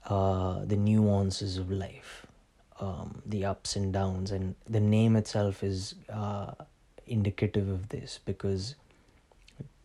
uh, 0.05 0.63
the 0.65 0.77
nuances 0.77 1.57
of 1.57 1.69
life, 1.69 2.25
um, 2.79 3.21
the 3.25 3.45
ups 3.45 3.75
and 3.75 3.93
downs. 3.93 4.31
And 4.31 4.55
the 4.67 4.79
name 4.79 5.15
itself 5.15 5.63
is 5.63 5.95
uh, 6.11 6.53
indicative 7.07 7.69
of 7.69 7.89
this 7.89 8.19
because 8.25 8.75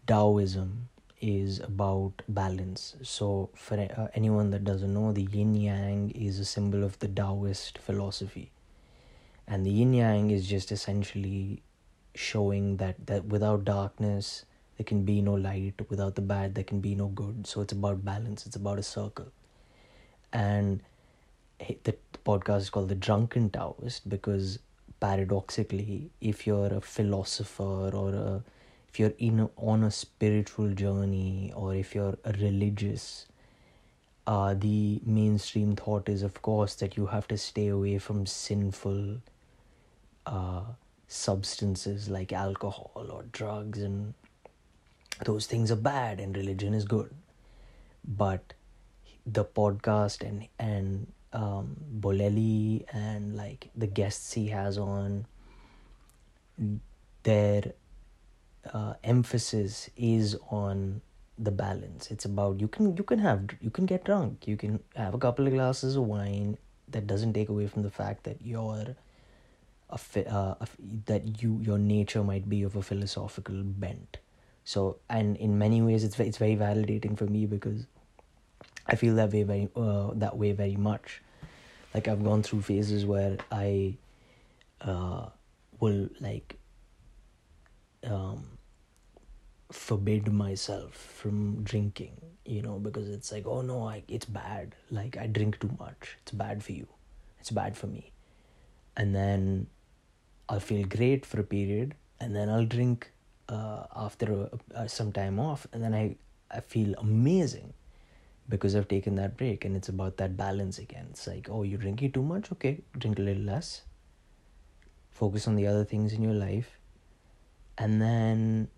Taoism 0.07 0.89
is 1.21 1.61
about 1.61 2.23
balance. 2.29 2.97
So, 3.03 3.51
for 3.55 3.79
uh, 3.79 4.09
anyone 4.15 4.51
that 4.51 4.65
doesn't 4.65 4.93
know, 4.93 5.13
the 5.13 5.23
yin 5.23 5.55
yang 5.55 6.11
is 6.11 6.39
a 6.39 6.45
symbol 6.45 6.85
of 6.85 6.99
the 6.99 7.09
Taoist 7.09 7.79
philosophy. 7.79 8.51
And 9.47 9.65
the 9.65 9.71
yin 9.71 9.95
yang 9.95 10.31
is 10.31 10.47
just 10.47 10.73
essentially 10.73 11.63
showing 12.15 12.77
that 12.77 13.07
that 13.07 13.25
without 13.25 13.65
darkness 13.65 14.45
there 14.77 14.85
can 14.85 15.05
be 15.05 15.21
no 15.21 15.35
light 15.35 15.75
without 15.89 16.15
the 16.15 16.23
bad 16.23 16.55
there 16.55 16.65
can 16.65 16.81
be 16.81 16.95
no 16.95 17.07
good 17.09 17.47
so 17.47 17.61
it's 17.61 17.73
about 17.73 18.05
balance 18.05 18.47
it's 18.47 18.57
about 18.57 18.79
a 18.79 18.83
circle 18.83 19.27
and 20.33 20.81
the 21.85 21.97
podcast 22.25 22.61
is 22.61 22.71
called 22.71 22.89
the 22.89 22.95
drunken 22.95 23.51
taoist 23.51 24.09
because 24.09 24.59
paradoxically 25.01 26.11
if 26.21 26.47
you're 26.47 26.73
a 26.73 26.81
philosopher 26.81 27.91
or 28.03 28.11
a 28.15 28.43
if 28.89 29.01
you're 29.01 29.15
in 29.19 29.41
a, 29.41 29.51
on 29.57 29.83
a 29.85 29.91
spiritual 29.91 30.71
journey 30.73 31.53
or 31.55 31.75
if 31.75 31.95
you're 31.95 32.17
religious 32.41 33.27
uh, 34.27 34.55
the 34.55 35.01
mainstream 35.05 35.77
thought 35.77 36.09
is 36.09 36.23
of 36.23 36.41
course 36.43 36.75
that 36.77 36.97
you 36.97 37.07
have 37.07 37.29
to 37.29 37.37
stay 37.37 37.69
away 37.69 37.99
from 37.99 38.25
sinful 38.25 39.17
uh, 40.27 40.63
substances 41.09 42.09
like 42.09 42.33
alcohol 42.33 43.07
or 43.11 43.25
drugs 43.33 43.79
and 43.79 44.15
those 45.25 45.47
things 45.47 45.71
are 45.71 45.77
bad 45.77 46.21
and 46.21 46.37
religion 46.37 46.75
is 46.75 46.85
good. 46.85 47.15
But 48.07 48.55
the 49.27 49.45
podcast 49.45 50.27
and 50.27 50.49
and 50.59 51.07
um, 51.35 51.77
Bolelli 52.01 52.85
and 52.93 53.37
like 53.37 53.71
the 53.77 53.87
guests 53.87 54.33
he 54.33 54.49
has 54.49 54.79
on 54.79 55.27
their 57.25 57.73
uh, 58.73 58.95
emphasis 59.03 59.91
is 59.97 60.37
on 60.51 61.01
the 61.39 61.51
balance. 61.51 62.11
It's 62.11 62.25
about 62.25 62.61
you 62.61 62.69
can 62.69 62.97
you 62.97 63.03
can 63.03 63.19
have 63.19 63.45
you 63.61 63.71
can 63.71 63.87
get 63.87 64.05
drunk. 64.05 64.47
You 64.47 64.57
can 64.57 64.81
have 64.95 65.15
a 65.15 65.19
couple 65.19 65.47
of 65.47 65.53
glasses 65.53 65.97
of 65.97 66.05
wine 66.05 66.57
that 66.89 67.07
doesn't 67.07 67.33
take 67.33 67.49
away 67.49 67.67
from 67.67 67.83
the 67.83 67.91
fact 67.91 68.25
that 68.25 68.39
you're 68.41 68.95
a, 69.91 70.33
uh, 70.33 70.55
that 71.07 71.43
you 71.43 71.59
your 71.61 71.79
nature 71.79 72.23
might 72.23 72.49
be 72.49 72.63
of 72.63 72.77
a 72.77 72.83
philosophical 72.83 73.63
bent. 73.65 74.19
So 74.65 74.99
and 75.11 75.37
in 75.37 75.59
many 75.59 75.83
ways 75.83 76.05
it's 76.05 76.19
it's 76.21 76.39
very 76.39 76.57
validating 76.57 77.19
for 77.19 77.27
me 77.27 77.45
because 77.47 77.87
i 78.87 78.95
feel 78.95 79.15
that 79.15 79.33
way 79.33 79.43
very 79.43 79.69
uh, 79.77 80.11
that 80.15 80.37
way 80.37 80.53
very 80.53 80.77
much 80.77 81.23
like 81.95 82.09
i've 82.09 82.25
gone 82.25 82.43
through 82.43 82.61
phases 82.61 83.07
where 83.07 83.37
i 83.51 83.95
uh, 84.81 85.27
will 85.81 86.09
like 86.21 86.59
um, 88.07 88.59
forbid 89.73 90.31
myself 90.33 90.95
from 90.95 91.63
drinking 91.63 92.21
you 92.45 92.63
know 92.63 92.79
because 92.79 93.09
it's 93.09 93.33
like 93.33 93.47
oh 93.47 93.63
no 93.63 93.89
I, 93.89 94.03
it's 94.09 94.27
bad. 94.27 94.75
Like 94.91 95.17
i 95.17 95.27
drink 95.27 95.59
too 95.61 95.71
much. 95.79 96.17
It's 96.23 96.33
bad 96.33 96.63
for 96.63 96.73
you. 96.73 96.87
It's 97.41 97.51
bad 97.51 97.77
for 97.77 97.87
me. 97.87 98.13
And 98.97 99.15
then 99.15 99.67
i'll 100.49 100.61
feel 100.61 100.87
great 100.87 101.25
for 101.25 101.41
a 101.41 101.43
period 101.43 101.95
and 102.21 102.37
then 102.37 102.51
i'll 102.51 102.67
drink 102.67 103.11
uh, 103.49 103.85
after 103.97 104.51
uh, 104.75 104.87
some 104.87 105.11
time 105.11 105.41
off 105.41 105.67
and 105.73 105.83
then 105.83 105.95
I, 105.95 106.17
I 106.51 106.61
feel 106.61 106.95
amazing 106.99 107.73
because 108.49 108.77
I've 108.77 108.89
taken 108.89 109.17
that 109.17 109.37
break 109.37 109.65
and 109.65 109.77
it's 109.77 109.89
about 109.89 110.17
that 110.19 110.37
balance 110.37 110.79
again. 110.79 111.07
It's 111.11 111.27
like, 111.27 111.49
oh, 111.51 111.63
you're 111.63 111.79
drinking 111.79 112.13
too 112.13 112.23
much? 112.23 112.53
Okay, 112.53 112.81
drink 112.99 113.19
a 113.19 113.23
little 113.23 113.43
less. 113.43 113.83
Focus 115.11 115.49
on 115.49 115.57
the 115.57 115.67
other 115.67 115.85
things 115.85 116.13
in 116.13 116.23
your 116.23 116.35
life 116.35 116.79
and 117.79 118.01
then 118.01 118.69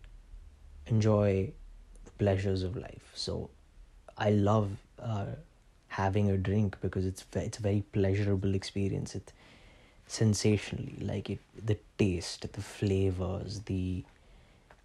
enjoy 0.87 1.52
the 2.04 2.11
pleasures 2.12 2.62
of 2.62 2.76
life. 2.76 3.11
So 3.14 3.50
I 4.16 4.30
love 4.30 4.70
uh, 4.99 5.26
having 5.88 6.30
a 6.30 6.37
drink 6.37 6.76
because 6.80 7.06
it's 7.06 7.25
it's 7.35 7.58
a 7.58 7.62
very 7.62 7.82
pleasurable 7.92 8.54
experience. 8.54 9.14
It 9.14 9.32
sensationally 10.06 10.96
like 11.00 11.30
it 11.30 11.40
the 11.64 11.78
taste, 11.99 12.50
the 12.52 12.61
flavors, 12.61 13.61
the 13.62 14.04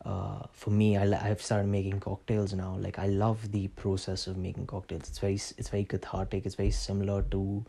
uh, 0.05 0.43
for 0.51 0.72
me 0.72 0.98
I, 0.98 1.29
i've 1.29 1.41
started 1.41 1.67
making 1.67 2.00
cocktails 2.00 2.53
now. 2.53 2.75
Like 2.79 2.98
i 2.98 3.08
love 3.08 3.51
the 3.51 3.67
process 3.70 4.27
of 4.27 4.38
making 4.38 4.67
cocktails. 4.67 5.08
It's 5.08 5.20
very 5.20 5.36
it's 5.36 5.70
very 5.70 5.86
cathartic. 5.86 6.46
It's 6.46 6.55
very 6.55 6.72
similar 6.72 7.22
to 7.31 7.63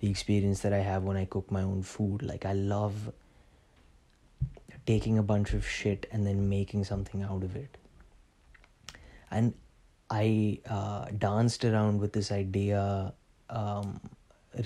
the 0.00 0.10
experience 0.10 0.60
that 0.60 0.72
i 0.72 0.78
have 0.78 1.02
when 1.02 1.16
i 1.16 1.24
cook 1.24 1.50
my 1.50 1.62
own 1.62 1.82
food. 1.82 2.22
Like 2.22 2.44
i 2.44 2.52
love 2.52 3.12
taking 4.86 5.18
a 5.18 5.22
bunch 5.22 5.52
of 5.52 5.66
shit 5.66 6.06
and 6.10 6.26
then 6.26 6.48
making 6.48 6.84
something 6.84 7.22
out 7.22 7.44
of 7.44 7.54
it. 7.54 7.76
And 9.30 9.54
i 10.10 10.58
uh, 10.68 11.06
danced 11.16 11.64
around 11.64 12.00
with 12.00 12.12
this 12.12 12.32
idea 12.32 13.12
um, 13.50 14.00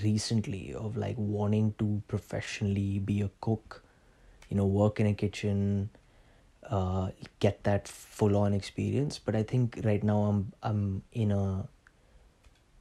recently 0.03 0.73
of 0.73 0.97
like 0.97 1.15
wanting 1.17 1.73
to 1.77 2.01
professionally 2.07 2.99
be 2.99 3.21
a 3.21 3.29
cook. 3.39 3.83
You 4.49 4.57
know 4.57 4.65
work 4.65 4.99
in 4.99 5.05
a 5.07 5.13
kitchen 5.13 5.89
uh, 6.69 7.09
get 7.39 7.63
that 7.63 7.87
full 7.87 8.37
on 8.37 8.53
experience. 8.53 9.19
But 9.19 9.35
I 9.35 9.43
think 9.43 9.79
right 9.83 10.03
now 10.03 10.23
I'm 10.23 10.53
I'm 10.61 11.03
in 11.11 11.31
a 11.31 11.67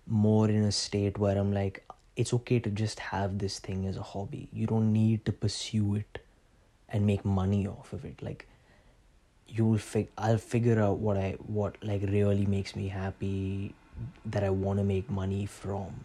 more 0.06 0.48
in 0.48 0.64
a 0.64 0.72
state 0.72 1.18
where 1.18 1.38
I'm 1.38 1.52
like 1.52 1.84
it's 2.16 2.34
okay 2.34 2.58
to 2.58 2.70
just 2.70 3.00
have 3.00 3.38
this 3.38 3.58
thing 3.58 3.86
as 3.86 3.96
a 3.96 4.02
hobby. 4.02 4.48
You 4.52 4.66
don't 4.66 4.92
need 4.92 5.24
to 5.24 5.32
pursue 5.32 5.94
it 5.94 6.18
and 6.88 7.06
make 7.06 7.24
money 7.24 7.66
off 7.66 7.92
of 7.92 8.04
it. 8.04 8.22
Like 8.22 8.46
you'll 9.48 9.78
fig 9.78 10.08
I'll 10.16 10.38
figure 10.38 10.80
out 10.80 10.98
what 10.98 11.16
I 11.16 11.36
what 11.46 11.76
like 11.82 12.02
really 12.02 12.46
makes 12.46 12.76
me 12.76 12.88
happy 12.88 13.74
that 14.26 14.44
I 14.44 14.50
want 14.50 14.78
to 14.78 14.84
make 14.84 15.10
money 15.10 15.46
from. 15.46 16.04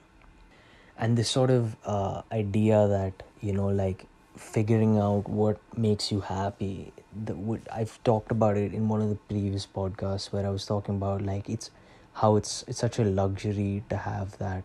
And 0.97 1.17
this 1.17 1.29
sort 1.29 1.51
of 1.51 1.75
uh, 1.85 2.21
idea 2.31 2.87
that 2.87 3.23
you 3.41 3.53
know 3.53 3.67
like 3.67 4.05
figuring 4.37 4.97
out 4.97 5.27
what 5.27 5.59
makes 5.77 6.11
you 6.11 6.21
happy 6.21 6.93
the 7.25 7.33
what 7.35 7.61
I've 7.71 8.01
talked 8.03 8.31
about 8.31 8.57
it 8.57 8.73
in 8.73 8.87
one 8.87 9.01
of 9.01 9.09
the 9.09 9.15
previous 9.15 9.65
podcasts 9.65 10.31
where 10.31 10.45
I 10.45 10.49
was 10.49 10.65
talking 10.65 10.95
about 10.95 11.21
like 11.21 11.49
it's 11.49 11.71
how 12.13 12.35
it's 12.35 12.63
it's 12.67 12.79
such 12.79 12.99
a 12.99 13.03
luxury 13.03 13.83
to 13.89 13.97
have 13.97 14.37
that 14.37 14.63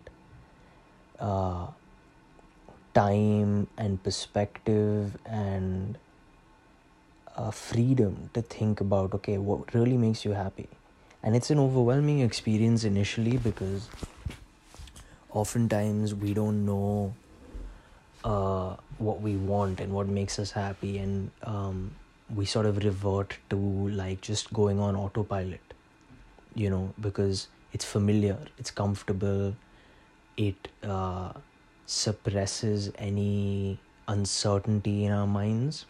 uh, 1.19 1.67
time 2.95 3.67
and 3.77 4.03
perspective 4.03 5.17
and 5.25 5.99
uh, 7.37 7.51
freedom 7.51 8.31
to 8.35 8.43
think 8.43 8.81
about 8.81 9.15
okay 9.15 9.39
what 9.39 9.75
really 9.75 9.97
makes 9.97 10.25
you 10.25 10.33
happy. 10.33 10.69
And 11.23 11.37
it's 11.37 11.51
an 11.51 11.59
overwhelming 11.59 12.21
experience 12.21 12.85
initially 12.85 13.37
because 13.37 13.89
oftentimes 15.31 16.15
we 16.15 16.35
don't 16.35 16.67
know 16.67 17.15
uh, 18.25 18.77
what 18.99 19.21
we 19.21 19.37
want 19.37 19.81
and 19.81 19.93
what 19.93 20.09
makes 20.09 20.39
us 20.39 20.51
happy 20.51 20.99
and 20.99 21.31
um, 21.43 21.95
we 22.35 22.45
sort 22.45 22.67
of 22.67 22.83
revert 22.85 23.37
to 23.51 23.57
like 23.57 24.21
just 24.21 24.53
going 24.53 24.81
on 24.81 24.97
autopilot 24.97 25.75
you 26.55 26.71
know 26.71 26.93
because 27.01 27.49
it's 27.73 27.85
familiar 27.85 28.39
it's 28.59 28.71
comfortable 28.71 29.55
it 30.37 30.69
uh, 30.83 31.33
suppresses 31.87 32.91
any 32.97 33.79
uncertainty 34.09 35.05
in 35.05 35.13
our 35.13 35.27
minds. 35.27 35.87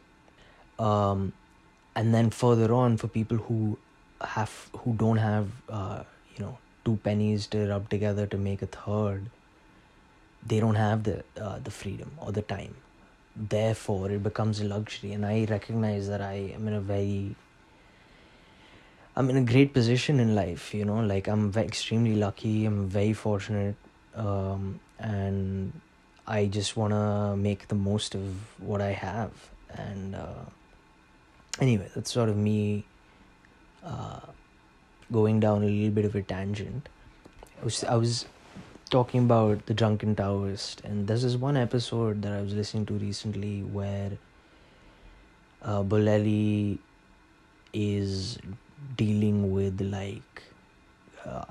Um, 0.79 1.33
and 1.95 2.15
then 2.15 2.31
further 2.31 2.73
on 2.73 2.97
for 2.97 3.09
people 3.09 3.37
who 3.37 3.79
have 4.21 4.71
who 4.79 4.95
don't 4.95 5.19
have 5.19 5.49
uh, 5.69 6.03
you 6.35 6.45
know 6.45 6.59
two 6.85 6.97
pennies 7.05 7.47
to 7.49 7.69
rub 7.69 7.89
together 7.89 8.27
to 8.27 8.39
make 8.39 8.63
a 8.63 8.67
third 8.67 9.29
they 10.47 10.59
don't 10.59 10.77
have 10.77 11.03
the 11.05 11.23
uh, 11.41 11.59
the 11.59 11.71
freedom 11.71 12.13
or 12.19 12.33
the 12.33 12.43
time 12.43 12.75
therefore 13.37 14.11
it 14.11 14.23
becomes 14.23 14.61
a 14.61 14.65
luxury. 14.65 15.13
And 15.13 15.25
i 15.25 15.47
recognize 15.49 16.09
that 16.09 16.21
i 16.21 16.35
am 16.55 16.69
in 16.69 16.75
a 16.75 16.81
very 16.81 17.35
i'm 19.17 19.31
in 19.31 19.37
a 19.37 19.43
great 19.43 19.73
position 19.73 20.21
in 20.21 20.35
life 20.35 20.75
you 20.75 20.85
know 20.85 21.01
like 21.01 21.29
i'm 21.29 21.53
extremely 21.57 22.17
lucky 22.17 22.65
i'm 22.65 22.89
very 22.89 23.13
fortunate 23.13 23.77
um, 24.15 24.81
and 24.99 25.73
i 26.27 26.47
just 26.47 26.77
want 26.77 26.93
to 26.93 27.37
make 27.37 27.69
the 27.69 27.75
most 27.75 28.15
of 28.15 28.23
what 28.59 28.81
i 28.81 28.93
have. 28.93 29.33
And 29.75 30.15
uh, 30.15 30.45
anyway 31.61 31.89
that's 31.95 32.13
sort 32.13 32.29
of 32.29 32.37
me 32.37 32.85
uh, 33.83 34.21
going 35.11 35.41
down 35.41 35.63
a 35.63 35.67
little 35.67 35.91
bit 35.91 36.05
of 36.05 36.15
a 36.15 36.23
tangent. 36.23 36.89
I 37.61 37.65
was, 37.65 37.85
I 37.85 37.97
was 37.97 38.27
talking 38.95 39.25
about 39.25 39.65
the 39.67 39.75
drunken 39.75 40.15
taoist 40.15 40.83
and 40.83 41.09
there's 41.09 41.23
this 41.23 41.37
one 41.37 41.57
episode 41.57 42.23
that 42.23 42.33
i 42.33 42.41
was 42.41 42.55
listening 42.55 42.85
to 42.87 42.95
recently 42.95 43.63
where 43.63 44.13
uh, 45.65 45.83
Bolelli 45.83 46.79
is 47.73 48.39
dealing 48.97 49.53
with 49.53 49.81
like 49.81 50.43
uh, 51.25 51.45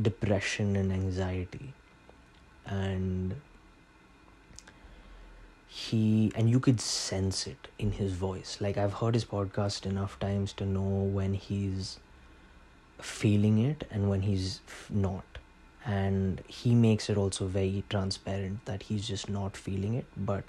depression 0.00 0.76
and 0.76 0.92
anxiety. 0.92 1.72
And 2.66 3.36
he 5.66 6.32
and 6.34 6.50
you 6.50 6.60
could 6.60 6.80
sense 6.80 7.46
it 7.46 7.68
in 7.78 7.92
his 7.92 8.12
voice. 8.12 8.58
Like 8.60 8.76
i've 8.76 8.94
heard 8.94 9.14
his 9.14 9.24
podcast 9.24 9.86
enough 9.86 10.18
times 10.18 10.52
to 10.54 10.66
know 10.66 10.80
when 10.80 11.34
he's 11.34 11.98
feeling 13.00 13.58
it 13.58 13.86
and 13.90 14.10
when 14.10 14.22
he's 14.22 14.60
not 14.90 15.24
and 15.88 16.42
he 16.46 16.74
makes 16.74 17.08
it 17.08 17.16
also 17.16 17.46
very 17.46 17.82
transparent 17.88 18.64
that 18.66 18.82
he's 18.82 19.08
just 19.08 19.28
not 19.30 19.56
feeling 19.56 19.94
it 19.94 20.04
but 20.16 20.44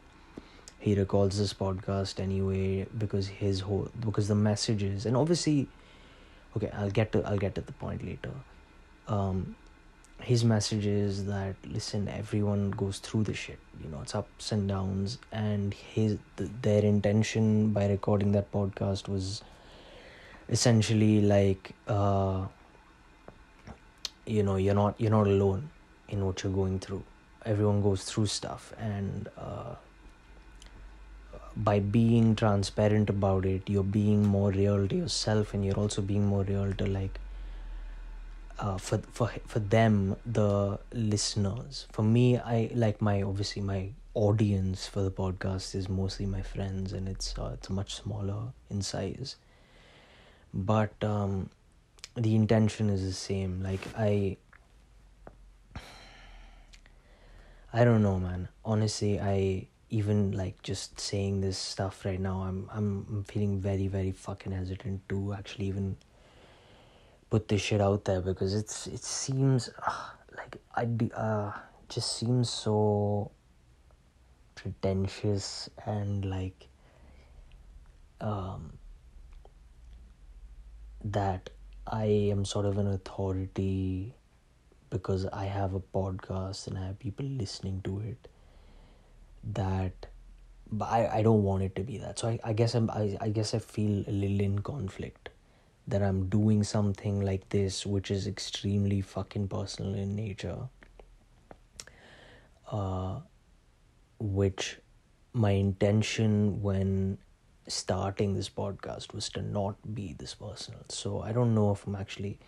he 0.80 0.96
recalls 0.96 1.38
this 1.38 1.54
podcast 1.54 2.20
anyway 2.20 2.86
because 2.98 3.28
his 3.28 3.62
whole 3.62 3.90
because 4.06 4.28
the 4.28 4.36
messages 4.36 5.06
and 5.06 5.16
obviously 5.16 5.68
okay 6.58 6.70
i'll 6.74 6.92
get 7.00 7.12
to 7.14 7.24
i'll 7.24 7.38
get 7.38 7.56
to 7.56 7.62
the 7.62 7.74
point 7.74 8.06
later. 8.06 8.32
Um 9.08 9.56
his 10.22 10.44
message 10.44 10.86
is 10.86 11.26
that 11.26 11.56
listen 11.66 12.10
everyone 12.10 12.72
goes 12.72 13.00
through 13.00 13.24
the 13.24 13.34
shit 13.34 13.60
you 13.82 13.90
know 13.90 14.02
it's 14.02 14.14
ups 14.14 14.52
and 14.52 14.68
downs 14.68 15.18
and 15.32 15.74
his 15.74 16.18
th- 16.36 16.50
their 16.62 16.84
intention 16.84 17.72
by 17.72 17.88
recording 17.88 18.34
that 18.34 18.52
podcast 18.52 19.08
was 19.08 19.42
essentially 20.50 21.22
like 21.22 21.72
uh 21.88 22.46
you 24.30 24.44
know 24.44 24.56
you're 24.56 24.76
not 24.76 24.96
you're 25.00 25.12
not 25.12 25.28
alone 25.28 25.70
in 26.10 26.26
what 26.26 26.44
you're 26.44 26.54
going 26.54 26.80
through. 26.80 27.04
Everyone 27.46 27.82
goes 27.82 28.04
through 28.04 28.28
stuff 28.28 28.74
and 28.80 29.30
uh, 29.38 29.76
by 31.56 31.80
being 31.80 32.36
transparent 32.36 33.10
about 33.10 33.46
it 33.46 33.70
you're 33.70 33.84
being 33.84 34.26
more 34.26 34.52
real 34.52 34.88
to 34.88 34.96
yourself 34.96 35.54
and 35.54 35.66
you're 35.66 35.76
also 35.76 36.02
being 36.02 36.26
more 36.26 36.44
real 36.44 36.74
to 36.74 36.86
like 36.86 37.20
uh, 38.60 38.78
for 38.78 39.00
for 39.12 39.32
for 39.48 39.60
them 39.60 40.16
the 40.26 40.80
listeners. 40.94 41.88
For 41.92 42.04
me 42.04 42.38
i 42.38 42.70
like 42.74 43.02
my 43.02 43.22
obviously 43.22 43.62
my 43.62 43.90
audience 44.14 44.88
for 44.88 45.02
the 45.02 45.12
podcast 45.12 45.76
is 45.76 45.88
mostly 45.88 46.26
my 46.26 46.42
friends 46.42 46.94
and 46.94 47.08
it's 47.08 47.38
uh, 47.38 47.52
it's 47.54 47.70
much 47.70 47.96
smaller 47.96 48.42
in 48.70 48.82
size. 48.82 49.36
But 50.54 51.04
um 51.04 51.50
the 52.20 52.36
intention 52.36 52.90
is 52.90 53.04
the 53.04 53.14
same. 53.14 53.62
Like 53.64 53.82
i 53.98 54.38
i 57.74 57.84
don't 57.84 58.04
know 58.04 58.20
man. 58.20 58.48
Honestly 58.66 59.20
i 59.20 59.68
even 59.90 60.32
like 60.32 60.62
just 60.62 61.00
saying 61.00 61.42
this 61.42 61.58
stuff 61.58 62.06
right 62.06 62.20
now 62.20 62.42
i'm 62.42 62.70
i'm, 62.74 63.24
feeling 63.24 63.60
very 63.60 63.88
very 63.88 64.12
fucking 64.12 64.52
hesitant 64.52 65.08
to 65.10 65.34
actually 65.34 65.66
even 65.66 65.96
put 67.30 67.48
this 67.48 67.62
shit 67.62 67.82
out 67.82 68.06
there 68.06 68.22
because 68.22 68.54
it's 68.54 68.88
it 68.88 69.04
seems 69.04 69.70
uh, 69.88 70.10
like 70.38 70.58
i 70.76 70.88
uh 71.16 71.52
just 71.88 72.18
seems 72.18 72.50
so 72.50 73.32
pretentious 74.56 75.70
and 75.86 76.26
like 76.26 76.68
um 78.22 78.74
that 81.04 81.50
I 81.90 82.06
am 82.06 82.46
sort 82.46 82.66
of 82.66 82.78
an 82.78 82.88
authority 82.88 84.14
because 84.90 85.26
I 85.26 85.46
have 85.46 85.74
a 85.74 85.80
podcast 85.80 86.68
and 86.68 86.78
I 86.78 86.88
have 86.88 87.00
people 87.00 87.26
listening 87.26 87.82
to 87.84 88.00
it 88.00 88.28
that 89.54 90.08
but 90.72 90.86
I, 90.86 91.20
I 91.20 91.22
don't 91.24 91.44
want 91.44 91.64
it 91.64 91.76
to 91.78 91.84
be 91.84 91.98
that. 91.98 92.20
So 92.20 92.28
I, 92.28 92.40
I 92.44 92.54
guess 92.54 92.76
I'm 92.76 92.90
I, 92.92 93.18
I 93.20 93.30
guess 93.30 93.54
I 93.54 93.60
feel 93.60 94.04
a 94.08 94.12
little 94.12 94.40
in 94.40 94.60
conflict 94.60 95.30
that 95.88 96.04
I'm 96.04 96.30
doing 96.30 96.64
something 96.64 97.22
like 97.22 97.50
this 97.50 97.86
which 97.86 98.12
is 98.12 98.28
extremely 98.28 99.02
fucking 99.02 99.48
personal 99.48 99.96
in 99.96 100.16
nature 100.16 100.58
uh 102.72 103.20
which 104.20 104.78
my 105.34 105.52
intention 105.52 106.62
when 106.62 107.18
starting 107.70 108.34
this 108.34 108.50
podcast 108.50 109.14
was 109.14 109.30
to 109.30 109.42
not 109.42 109.76
be 109.94 110.14
this 110.14 110.36
personal. 110.36 110.82
So 110.90 111.22
I 111.22 111.32
don't 111.32 111.54
know 111.56 111.72
if 111.72 111.86
I'm 111.88 111.96
actually. 111.96 112.40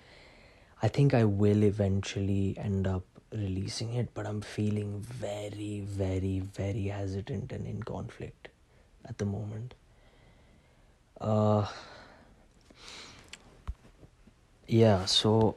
I 0.82 0.88
think 0.88 1.14
I 1.14 1.26
will 1.26 1.64
eventually 1.64 2.56
end 2.58 2.88
up 2.88 3.04
releasing 3.32 3.94
it, 3.94 4.10
but 4.14 4.26
I'm 4.26 4.42
feeling 4.42 5.00
very, 5.02 5.82
very, 5.82 6.40
very 6.40 6.86
hesitant 6.88 7.52
and 7.52 7.68
in 7.68 7.84
conflict 7.84 8.50
at 9.06 9.20
the 9.20 9.26
moment. 9.26 9.76
Uh, 11.20 11.68
yeah, 14.68 15.06
so 15.06 15.56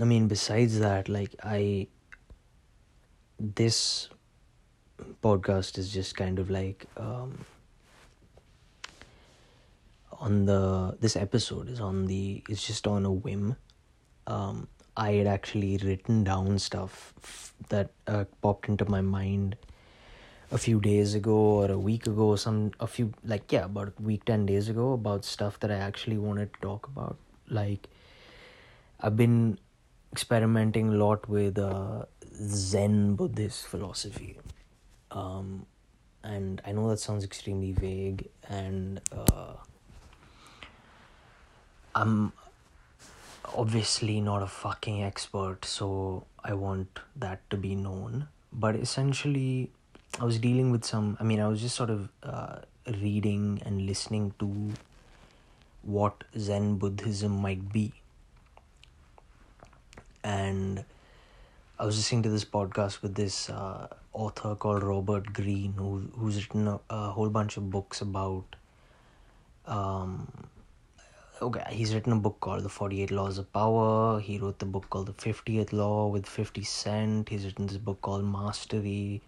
I 0.00 0.04
mean, 0.04 0.28
besides 0.28 0.78
that, 0.78 1.08
like, 1.08 1.34
I. 1.42 1.88
This 3.38 4.08
podcast 5.22 5.76
is 5.78 5.92
just 5.92 6.16
kind 6.16 6.38
of 6.38 6.50
like. 6.50 6.86
Um, 6.96 7.44
on 10.22 10.44
the 10.46 10.96
this 11.00 11.16
episode 11.16 11.68
is 11.68 11.80
on 11.80 12.06
the 12.06 12.42
it's 12.48 12.66
just 12.66 12.86
on 12.86 13.04
a 13.04 13.12
whim. 13.12 13.56
Um 14.26 14.68
i 15.02 15.10
had 15.12 15.26
actually 15.26 15.78
written 15.82 16.22
down 16.24 16.58
stuff 16.58 17.14
f- 17.22 17.54
that 17.70 17.90
uh, 18.06 18.24
popped 18.42 18.68
into 18.68 18.84
my 18.94 19.00
mind 19.00 19.56
a 20.50 20.58
few 20.64 20.80
days 20.86 21.14
ago 21.14 21.36
or 21.60 21.70
a 21.70 21.78
week 21.78 22.06
ago 22.06 22.36
some 22.36 22.58
a 22.78 22.86
few 22.86 23.06
like 23.24 23.50
yeah 23.50 23.64
about 23.64 23.88
a 23.88 24.02
week 24.02 24.26
10 24.26 24.44
days 24.50 24.68
ago 24.68 24.92
about 24.92 25.24
stuff 25.24 25.58
that 25.60 25.70
i 25.70 25.78
actually 25.86 26.18
wanted 26.18 26.52
to 26.52 26.60
talk 26.60 26.86
about. 26.86 27.16
Like 27.48 27.88
i've 29.00 29.16
been 29.16 29.58
experimenting 30.12 30.90
a 30.90 30.96
lot 31.04 31.26
with 31.28 31.58
uh, 31.58 32.04
zen 32.34 33.14
buddhist 33.14 33.66
philosophy. 33.66 34.38
Um 35.10 35.66
and 36.22 36.62
i 36.66 36.72
know 36.72 36.88
that 36.90 37.00
sounds 37.00 37.24
extremely 37.24 37.72
vague 37.72 38.28
and 38.48 39.00
uh 39.10 39.54
I'm 41.94 42.32
obviously 43.54 44.20
not 44.20 44.42
a 44.42 44.46
fucking 44.46 45.02
expert, 45.02 45.64
so 45.64 46.24
I 46.42 46.54
want 46.54 47.00
that 47.16 47.48
to 47.50 47.56
be 47.56 47.74
known. 47.74 48.28
But 48.52 48.76
essentially, 48.76 49.70
I 50.20 50.24
was 50.24 50.38
dealing 50.38 50.70
with 50.70 50.84
some. 50.84 51.16
I 51.20 51.24
mean, 51.24 51.40
I 51.40 51.48
was 51.48 51.60
just 51.60 51.76
sort 51.76 51.90
of 51.90 52.08
uh, 52.22 52.58
reading 53.00 53.62
and 53.64 53.86
listening 53.86 54.34
to 54.38 54.72
what 55.82 56.24
Zen 56.38 56.76
Buddhism 56.76 57.32
might 57.32 57.72
be, 57.72 57.92
and 60.22 60.84
I 61.78 61.84
was 61.84 61.96
listening 61.96 62.22
to 62.24 62.28
this 62.30 62.44
podcast 62.44 63.02
with 63.02 63.14
this 63.14 63.50
uh, 63.50 63.88
author 64.12 64.54
called 64.54 64.82
Robert 64.82 65.32
Greene, 65.32 65.74
who 65.76 66.08
who's 66.16 66.36
written 66.36 66.68
a, 66.68 66.80
a 66.90 67.10
whole 67.10 67.28
bunch 67.28 67.56
of 67.56 67.70
books 67.70 68.00
about. 68.00 68.56
Um, 69.66 70.28
okay, 71.42 71.64
he's 71.70 71.94
written 71.94 72.12
a 72.12 72.16
book 72.16 72.38
called 72.40 72.62
The 72.62 72.68
Forty 72.68 73.02
Eight 73.02 73.10
Laws 73.10 73.38
of 73.38 73.52
Power. 73.52 74.20
He 74.20 74.38
wrote 74.38 74.58
the 74.58 74.66
book 74.66 74.88
called 74.88 75.06
The 75.06 75.12
Fiftieth 75.12 75.72
Law 75.72 76.06
with 76.06 76.26
Fifty 76.26 76.62
Cent. 76.62 77.28
He's 77.28 77.44
written 77.44 77.66
this 77.66 77.76
book 77.76 78.00
called 78.00 78.24
Mastery, 78.24 79.20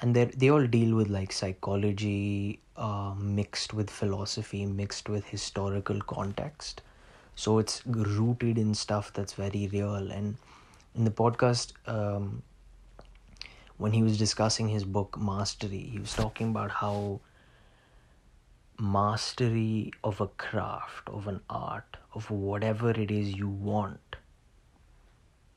and 0.00 0.14
they 0.14 0.26
they 0.26 0.50
all 0.50 0.66
deal 0.66 0.94
with 0.94 1.08
like 1.08 1.32
psychology 1.32 2.60
uh, 2.76 3.14
mixed 3.18 3.74
with 3.74 3.90
philosophy, 3.90 4.64
mixed 4.64 5.08
with 5.08 5.26
historical 5.26 6.00
context. 6.00 6.82
So 7.36 7.58
it's 7.58 7.84
rooted 7.86 8.58
in 8.58 8.74
stuff 8.74 9.12
that's 9.12 9.32
very 9.32 9.68
real 9.72 10.10
and 10.10 10.36
in 10.94 11.04
the 11.04 11.10
podcast 11.10 11.72
um, 11.86 12.42
when 13.76 13.92
he 13.92 14.02
was 14.02 14.16
discussing 14.16 14.68
his 14.68 14.84
book 14.84 15.18
mastery 15.18 15.88
he 15.90 15.98
was 15.98 16.14
talking 16.14 16.50
about 16.50 16.70
how 16.70 17.20
mastery 18.78 19.92
of 20.02 20.20
a 20.20 20.26
craft 20.26 21.08
of 21.08 21.28
an 21.28 21.40
art 21.48 21.96
of 22.14 22.30
whatever 22.30 22.90
it 22.90 23.10
is 23.10 23.32
you 23.34 23.48
want 23.48 24.16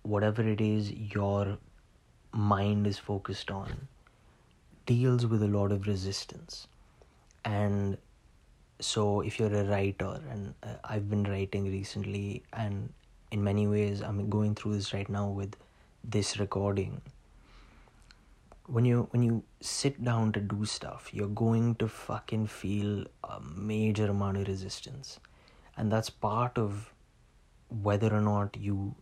whatever 0.03 0.41
it 0.47 0.61
is 0.61 0.91
your 0.91 1.57
mind 2.31 2.87
is 2.87 2.97
focused 2.97 3.51
on 3.51 3.87
deals 4.85 5.25
with 5.25 5.43
a 5.43 5.47
lot 5.47 5.71
of 5.71 5.85
resistance. 5.85 6.67
And 7.43 7.97
so 8.79 9.21
if 9.21 9.39
you're 9.39 9.53
a 9.53 9.63
writer 9.63 10.21
and 10.29 10.53
uh, 10.61 10.67
i've 10.83 11.09
been 11.09 11.23
writing 11.23 11.65
recently 11.65 12.43
and 12.53 12.93
in 13.31 13.43
many 13.43 13.65
ways 13.67 14.01
i'm 14.01 14.29
going 14.29 14.53
through 14.53 14.75
this 14.75 14.93
right 14.93 15.09
now 15.09 15.27
with 15.27 15.55
this 16.03 16.39
recording 16.39 17.01
when 18.67 18.83
you 18.83 19.07
when 19.11 19.23
you 19.23 19.43
sit 19.61 20.03
down 20.03 20.31
to 20.33 20.41
do 20.41 20.65
stuff 20.65 21.09
you're 21.13 21.27
going 21.27 21.73
to 21.75 21.87
fucking 21.87 22.45
feel 22.45 23.05
a 23.23 23.39
major 23.41 24.07
amount 24.07 24.37
of 24.37 24.47
resistance. 24.47 25.19
And 25.77 25.91
that's 25.91 26.09
part 26.09 26.57
of 26.57 26.93
whether 27.69 28.13
or 28.13 28.21
not 28.21 28.57
you 28.57 28.95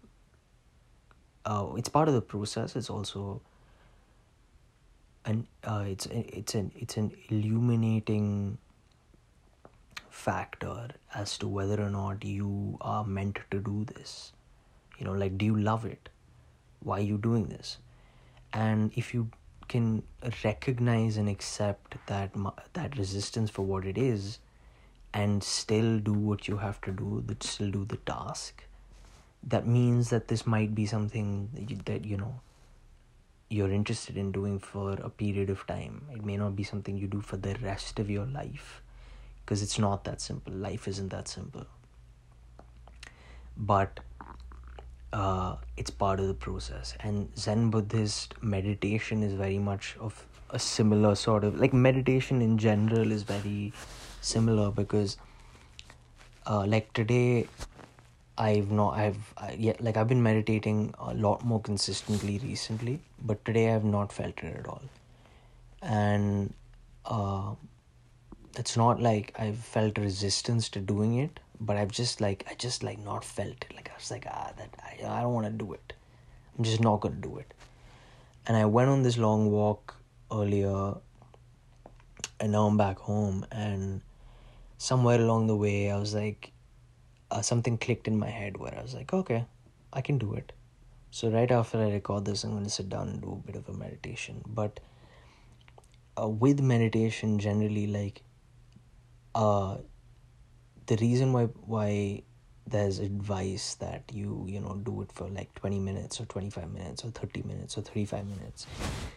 uh, 1.45 1.67
it's 1.77 1.89
part 1.89 2.07
of 2.07 2.13
the 2.13 2.21
process. 2.21 2.75
It's 2.75 2.89
also 2.89 3.41
and 5.25 5.47
uh, 5.63 5.85
it's 5.87 6.05
it's 6.07 6.53
an 6.53 6.71
it's 6.75 6.97
an 6.97 7.11
illuminating 7.29 8.57
factor 10.09 10.89
as 11.13 11.37
to 11.39 11.47
whether 11.47 11.81
or 11.81 11.89
not 11.89 12.23
you 12.23 12.77
are 12.81 13.03
meant 13.03 13.39
to 13.51 13.59
do 13.59 13.85
this. 13.85 14.33
You 14.99 15.05
know 15.05 15.13
like 15.13 15.37
do 15.37 15.45
you 15.45 15.57
love 15.57 15.85
it? 15.85 16.09
Why 16.81 16.99
are 16.99 17.09
you 17.13 17.17
doing 17.17 17.47
this? 17.47 17.77
And 18.53 18.91
if 18.95 19.13
you 19.13 19.31
can 19.67 20.03
recognize 20.43 21.17
and 21.17 21.29
accept 21.29 21.97
that 22.07 22.31
that 22.73 22.97
resistance 22.97 23.49
for 23.49 23.63
what 23.63 23.85
it 23.85 23.97
is 23.97 24.39
and 25.13 25.43
still 25.43 25.99
do 25.99 26.13
what 26.13 26.47
you 26.47 26.57
have 26.57 26.79
to 26.81 26.91
do 26.91 27.23
that 27.25 27.43
still 27.43 27.71
do 27.71 27.85
the 27.85 27.97
task 27.97 28.63
that 29.43 29.67
means 29.67 30.09
that 30.09 30.27
this 30.27 30.45
might 30.47 30.73
be 30.73 30.85
something 30.85 31.49
that 31.53 31.69
you, 31.69 31.77
that 31.85 32.05
you 32.05 32.17
know 32.17 32.39
you're 33.49 33.71
interested 33.71 34.17
in 34.17 34.31
doing 34.31 34.57
for 34.59 34.93
a 34.93 35.09
period 35.09 35.49
of 35.49 35.65
time 35.67 36.01
it 36.13 36.25
may 36.25 36.37
not 36.37 36.55
be 36.55 36.63
something 36.63 36.97
you 36.97 37.07
do 37.07 37.21
for 37.21 37.37
the 37.37 37.55
rest 37.61 37.99
of 37.99 38.09
your 38.09 38.25
life 38.25 38.81
because 39.45 39.61
it's 39.61 39.77
not 39.77 40.03
that 40.05 40.21
simple. 40.21 40.53
Life 40.53 40.87
isn't 40.87 41.09
that 41.09 41.27
simple. 41.27 41.65
But 43.55 43.99
uh, 45.13 45.55
it's 45.77 45.91
part 45.91 46.19
of 46.19 46.27
the 46.27 46.33
process. 46.33 46.95
And 46.99 47.29
Zen 47.37 47.69
Buddhist 47.69 48.41
meditation 48.41 49.23
is 49.23 49.33
very 49.33 49.59
much 49.59 49.95
of 49.99 50.25
a 50.49 50.59
similar 50.59 51.15
sort 51.15 51.43
of 51.43 51.59
like 51.59 51.73
meditation 51.73 52.41
in 52.41 52.57
general 52.57 53.11
is 53.11 53.23
very 53.23 53.73
similar 54.21 54.71
because 54.71 55.17
uh, 56.45 56.65
like 56.65 56.93
today 56.93 57.47
I've 58.37 58.69
not 58.71 58.95
I've 58.95 59.33
I, 59.37 59.55
yeah 59.57 59.73
like 59.79 59.97
I've 59.97 60.07
been 60.07 60.21
meditating 60.21 60.93
a 60.99 61.13
lot 61.13 61.43
more 61.43 61.61
consistently 61.61 62.37
recently, 62.39 62.99
but 63.23 63.43
today 63.45 63.73
I've 63.73 63.85
not 63.85 64.11
felt 64.11 64.37
it 64.43 64.57
at 64.57 64.67
all, 64.67 64.81
and 65.81 66.53
uh, 67.05 67.55
it's 68.57 68.75
not 68.75 69.01
like 69.01 69.33
I've 69.39 69.57
felt 69.57 69.97
resistance 69.97 70.69
to 70.69 70.79
doing 70.81 71.15
it, 71.17 71.39
but 71.59 71.77
I've 71.77 71.91
just 71.91 72.21
like 72.21 72.45
I 72.49 72.55
just 72.55 72.83
like 72.83 72.99
not 72.99 73.23
felt 73.23 73.49
it. 73.49 73.73
Like 73.75 73.89
I 73.89 73.97
was 73.97 74.11
like 74.11 74.25
ah 74.27 74.51
that 74.57 74.69
I 74.83 75.19
I 75.19 75.21
don't 75.21 75.33
want 75.33 75.47
to 75.47 75.51
do 75.51 75.73
it. 75.73 75.93
I'm 76.57 76.63
just 76.63 76.81
not 76.81 77.01
gonna 77.01 77.15
do 77.15 77.37
it. 77.37 77.53
And 78.47 78.55
I 78.55 78.65
went 78.65 78.89
on 78.89 79.03
this 79.03 79.17
long 79.17 79.51
walk 79.51 79.95
earlier, 80.31 80.95
and 82.39 82.51
now 82.51 82.67
I'm 82.67 82.77
back 82.77 82.99
home. 82.99 83.45
And 83.51 84.01
somewhere 84.77 85.19
along 85.19 85.47
the 85.47 85.55
way, 85.55 85.91
I 85.91 85.97
was 85.97 86.13
like, 86.13 86.51
uh, 87.31 87.41
something 87.41 87.77
clicked 87.77 88.07
in 88.07 88.17
my 88.17 88.29
head 88.29 88.57
where 88.57 88.77
I 88.77 88.81
was 88.81 88.93
like, 88.93 89.13
okay, 89.13 89.45
I 89.91 90.01
can 90.01 90.17
do 90.17 90.33
it. 90.35 90.51
So 91.11 91.29
right 91.29 91.49
after 91.49 91.79
I 91.79 91.91
record 91.91 92.25
this, 92.25 92.43
I'm 92.43 92.53
gonna 92.53 92.69
sit 92.69 92.89
down 92.89 93.09
and 93.09 93.21
do 93.21 93.31
a 93.31 93.47
bit 93.47 93.55
of 93.55 93.67
a 93.67 93.73
meditation. 93.73 94.43
But 94.45 94.79
uh, 96.21 96.27
with 96.27 96.61
meditation, 96.61 97.39
generally, 97.39 97.87
like 97.87 98.21
uh, 99.33 99.77
the 100.87 100.97
reason 100.97 101.33
why 101.33 101.45
why 101.65 102.21
there's 102.67 102.99
advice 102.99 103.75
that 103.75 104.03
you 104.11 104.45
you 104.47 104.59
know 104.59 104.75
do 104.83 105.01
it 105.01 105.11
for 105.11 105.27
like 105.29 105.53
20 105.55 105.79
minutes 105.79 106.19
or 106.19 106.25
25 106.25 106.71
minutes 106.71 107.05
or 107.05 107.11
30 107.11 107.43
minutes 107.43 107.77
or 107.77 107.81
35 107.81 108.27
minutes 108.27 108.65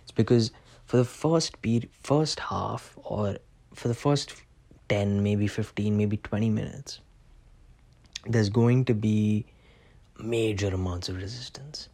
it's 0.02 0.12
because 0.12 0.50
for 0.84 0.98
the 0.98 1.04
first 1.04 1.60
period, 1.62 1.88
first 2.02 2.40
half 2.40 2.92
or 2.96 3.38
for 3.74 3.88
the 3.88 3.94
first 3.94 4.34
10 4.88 5.22
maybe 5.22 5.46
15 5.46 5.96
maybe 5.96 6.18
20 6.18 6.50
minutes 6.50 7.00
there's 8.26 8.50
going 8.50 8.84
to 8.84 8.94
be 8.94 9.46
major 10.18 10.68
amounts 10.68 11.08
of 11.08 11.16
resistance. 11.16 11.88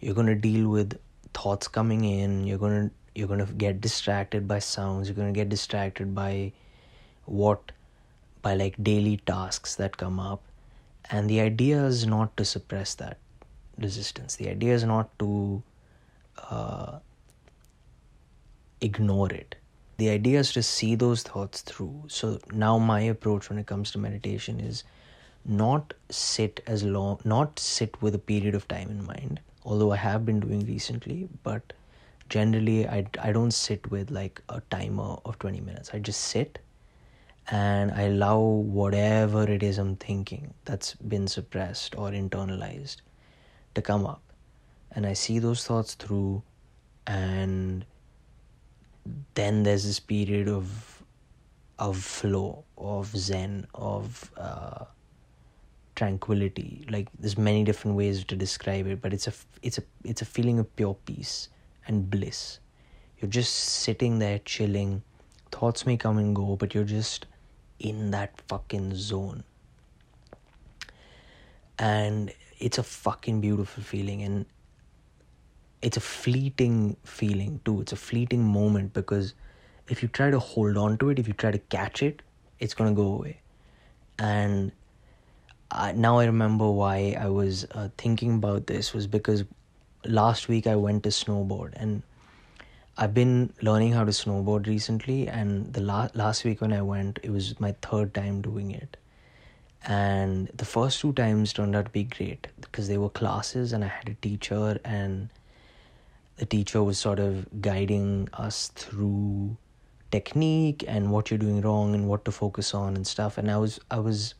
You're 0.00 0.14
going 0.14 0.26
to 0.26 0.34
deal 0.34 0.68
with 0.68 0.98
thoughts 1.32 1.66
coming 1.66 2.04
in 2.04 2.46
you're 2.46 2.58
going 2.58 2.88
to 2.88 2.94
you're 3.14 3.28
going 3.28 3.44
to 3.44 3.50
get 3.54 3.80
distracted 3.80 4.46
by 4.46 4.58
sounds 4.58 5.08
you're 5.08 5.14
going 5.14 5.32
to 5.32 5.38
get 5.38 5.48
distracted 5.48 6.14
by 6.14 6.52
what 7.24 7.72
by 8.42 8.54
like 8.54 8.82
daily 8.82 9.16
tasks 9.18 9.76
that 9.76 9.96
come 9.96 10.18
up. 10.20 10.42
And 11.10 11.28
the 11.28 11.40
idea 11.40 11.84
is 11.84 12.06
not 12.06 12.36
to 12.36 12.44
suppress 12.44 12.94
that 12.96 13.18
resistance. 13.78 14.36
The 14.36 14.48
idea 14.48 14.74
is 14.74 14.84
not 14.84 15.16
to 15.18 15.62
uh, 16.50 16.98
ignore 18.80 19.32
it. 19.32 19.56
The 19.98 20.08
idea 20.10 20.40
is 20.40 20.52
to 20.52 20.62
see 20.62 20.94
those 20.94 21.22
thoughts 21.22 21.60
through. 21.60 22.04
So 22.08 22.38
now 22.52 22.78
my 22.78 23.00
approach 23.00 23.48
when 23.48 23.58
it 23.58 23.66
comes 23.66 23.90
to 23.92 23.98
meditation 23.98 24.58
is 24.60 24.84
not 25.44 25.92
sit 26.08 26.62
as 26.66 26.84
long 26.84 27.18
not 27.24 27.58
sit 27.58 28.00
with 28.00 28.14
a 28.14 28.18
period 28.18 28.54
of 28.54 28.66
time 28.68 28.88
in 28.88 29.04
mind 29.04 29.40
although 29.64 29.90
i 29.90 29.96
have 29.96 30.24
been 30.24 30.38
doing 30.38 30.64
recently 30.66 31.28
but 31.42 31.72
generally 32.28 32.86
i, 32.88 33.04
I 33.20 33.32
don't 33.32 33.50
sit 33.50 33.90
with 33.90 34.10
like 34.10 34.40
a 34.48 34.60
timer 34.70 35.16
of 35.24 35.38
20 35.38 35.60
minutes. 35.60 35.90
I 35.92 35.98
just 35.98 36.20
sit 36.20 36.58
and 37.50 37.90
I 37.92 38.02
allow 38.02 38.38
whatever 38.38 39.50
it 39.50 39.62
is 39.62 39.78
I'm 39.78 39.96
thinking 39.96 40.54
that's 40.64 40.94
been 40.94 41.26
suppressed 41.26 41.96
or 41.96 42.10
internalized 42.10 42.96
to 43.74 43.82
come 43.82 44.06
up. 44.06 44.22
And 44.92 45.06
I 45.06 45.14
see 45.14 45.38
those 45.38 45.64
thoughts 45.64 45.94
through, 45.94 46.42
and 47.06 47.84
then 49.34 49.62
there's 49.62 49.84
this 49.84 50.00
period 50.00 50.48
of 50.48 51.02
of 51.78 51.96
flow, 51.96 52.64
of 52.78 53.06
zen, 53.16 53.66
of 53.74 54.30
uh, 54.36 54.84
tranquility. 55.96 56.86
Like 56.90 57.08
there's 57.18 57.38
many 57.38 57.64
different 57.64 57.96
ways 57.96 58.24
to 58.24 58.36
describe 58.36 58.86
it, 58.86 59.00
but 59.00 59.12
it's 59.12 59.26
a 59.26 59.32
it's 59.62 59.78
a 59.78 59.82
it's 60.04 60.22
a 60.22 60.26
feeling 60.26 60.58
of 60.58 60.74
pure 60.76 60.94
peace 61.06 61.48
and 61.86 62.08
bliss. 62.08 62.60
You're 63.18 63.30
just 63.30 63.54
sitting 63.54 64.18
there 64.18 64.38
chilling. 64.40 65.02
Thoughts 65.50 65.86
may 65.86 65.96
come 65.96 66.18
and 66.18 66.34
go, 66.36 66.56
but 66.56 66.74
you're 66.74 66.84
just 66.84 67.26
in 67.82 68.10
that 68.12 68.40
fucking 68.48 68.94
zone. 68.94 69.44
And 71.78 72.32
it's 72.58 72.78
a 72.78 72.82
fucking 72.82 73.40
beautiful 73.40 73.82
feeling 73.82 74.22
and 74.22 74.46
it's 75.82 75.96
a 75.96 76.00
fleeting 76.00 76.96
feeling 77.02 77.60
too. 77.64 77.80
It's 77.80 77.92
a 77.92 77.96
fleeting 77.96 78.44
moment 78.44 78.92
because 78.92 79.34
if 79.88 80.02
you 80.02 80.08
try 80.08 80.30
to 80.30 80.38
hold 80.38 80.76
on 80.76 80.96
to 80.98 81.10
it, 81.10 81.18
if 81.18 81.26
you 81.26 81.34
try 81.34 81.50
to 81.50 81.58
catch 81.58 82.02
it, 82.02 82.22
it's 82.60 82.72
gonna 82.72 82.92
go 82.92 83.14
away. 83.14 83.40
And 84.18 84.70
I, 85.72 85.92
now 85.92 86.18
I 86.18 86.26
remember 86.26 86.70
why 86.70 87.16
I 87.18 87.28
was 87.28 87.66
uh, 87.72 87.88
thinking 87.98 88.34
about 88.34 88.68
this 88.68 88.94
was 88.94 89.08
because 89.08 89.44
last 90.04 90.48
week 90.48 90.66
I 90.66 90.76
went 90.76 91.02
to 91.02 91.08
snowboard 91.08 91.72
and 91.74 92.02
I've 92.96 93.14
been 93.14 93.52
learning 93.62 93.92
how 93.92 94.04
to 94.04 94.10
snowboard 94.10 94.66
recently, 94.66 95.26
and 95.28 95.72
the 95.72 95.80
last 95.80 96.14
last 96.14 96.44
week 96.44 96.60
when 96.60 96.72
I 96.72 96.82
went, 96.82 97.18
it 97.22 97.30
was 97.30 97.58
my 97.58 97.72
third 97.82 98.12
time 98.14 98.42
doing 98.42 98.70
it. 98.70 98.96
And 99.84 100.48
the 100.54 100.64
first 100.64 101.00
two 101.00 101.12
times 101.12 101.52
turned 101.52 101.74
out 101.74 101.86
to 101.86 101.90
be 101.90 102.04
great 102.04 102.48
because 102.60 102.88
they 102.88 102.98
were 102.98 103.08
classes, 103.08 103.72
and 103.72 103.82
I 103.82 103.88
had 103.88 104.08
a 104.10 104.14
teacher, 104.14 104.78
and 104.84 105.30
the 106.36 106.46
teacher 106.46 106.82
was 106.82 106.98
sort 106.98 107.18
of 107.18 107.62
guiding 107.62 108.28
us 108.34 108.68
through 108.74 109.56
technique 110.10 110.84
and 110.86 111.10
what 111.10 111.30
you're 111.30 111.38
doing 111.38 111.62
wrong 111.62 111.94
and 111.94 112.08
what 112.08 112.24
to 112.26 112.30
focus 112.30 112.74
on 112.74 112.94
and 112.94 113.06
stuff. 113.06 113.38
And 113.38 113.50
I 113.50 113.56
was 113.56 113.80
I 113.90 113.98
was 113.98 114.34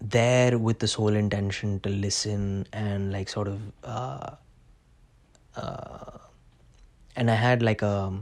there 0.00 0.58
with 0.58 0.78
the 0.78 0.88
sole 0.88 1.14
intention 1.14 1.80
to 1.80 1.88
listen 1.88 2.66
and 2.72 3.12
like 3.12 3.28
sort 3.28 3.48
of 3.48 3.60
uh, 3.84 4.30
uh, 5.56 6.18
and 7.16 7.30
I 7.30 7.34
had 7.34 7.62
like 7.62 7.82
a 7.82 8.12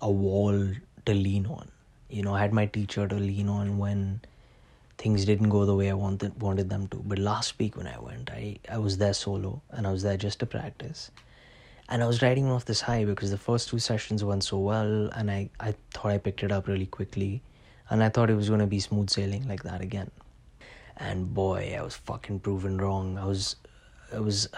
a 0.00 0.10
wall 0.10 0.74
to 1.06 1.14
lean 1.14 1.46
on. 1.46 1.70
You 2.08 2.22
know, 2.22 2.34
I 2.34 2.40
had 2.40 2.52
my 2.52 2.66
teacher 2.66 3.06
to 3.06 3.14
lean 3.14 3.48
on 3.48 3.78
when 3.78 4.20
things 4.96 5.24
didn't 5.24 5.48
go 5.50 5.64
the 5.64 5.74
way 5.74 5.90
I 5.90 5.94
wanted 5.94 6.40
wanted 6.40 6.70
them 6.70 6.88
to. 6.88 6.96
But 7.04 7.18
last 7.18 7.58
week 7.58 7.76
when 7.76 7.86
I 7.86 7.98
went, 7.98 8.30
I 8.30 8.58
I 8.68 8.78
was 8.78 8.98
there 8.98 9.14
solo 9.14 9.62
and 9.70 9.86
I 9.86 9.90
was 9.90 10.02
there 10.02 10.16
just 10.16 10.40
to 10.40 10.46
practice. 10.46 11.10
And 11.90 12.02
I 12.02 12.06
was 12.06 12.20
riding 12.20 12.46
off 12.50 12.66
this 12.66 12.82
high 12.82 13.04
because 13.04 13.30
the 13.30 13.38
first 13.38 13.68
two 13.70 13.78
sessions 13.78 14.22
went 14.22 14.44
so 14.44 14.58
well 14.58 15.08
and 15.14 15.30
I, 15.30 15.48
I 15.58 15.74
thought 15.94 16.12
I 16.12 16.18
picked 16.18 16.42
it 16.42 16.52
up 16.52 16.68
really 16.68 16.84
quickly. 16.84 17.42
And 17.88 18.02
I 18.04 18.10
thought 18.10 18.28
it 18.28 18.34
was 18.34 18.50
gonna 18.50 18.66
be 18.66 18.78
smooth 18.80 19.08
sailing 19.08 19.48
like 19.48 19.62
that 19.62 19.80
again. 19.80 20.10
And 20.98 21.32
boy, 21.32 21.74
I 21.78 21.82
was 21.82 21.96
fucking 21.96 22.40
proven 22.40 22.76
wrong. 22.76 23.16
I 23.16 23.24
was 23.24 23.56
I 24.14 24.20
was 24.20 24.48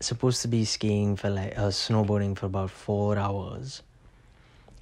supposed 0.00 0.42
to 0.42 0.48
be 0.48 0.64
skiing 0.64 1.16
for 1.16 1.30
like 1.30 1.56
uh, 1.58 1.68
snowboarding 1.68 2.36
for 2.36 2.46
about 2.46 2.70
four 2.70 3.16
hours. 3.16 3.82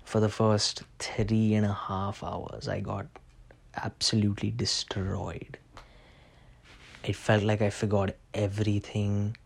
For 0.05 0.21
the 0.21 0.29
first 0.29 0.83
three 0.99 1.55
and 1.55 1.65
a 1.65 1.73
half 1.73 2.23
hours, 2.23 2.69
I 2.69 2.81
got 2.81 3.07
absolutely 3.77 4.51
destroyed. 4.51 5.59
It 7.03 7.17
felt 7.17 7.43
like 7.43 7.63
I 7.63 7.71
forgot 7.71 8.15
everything. 8.33 9.37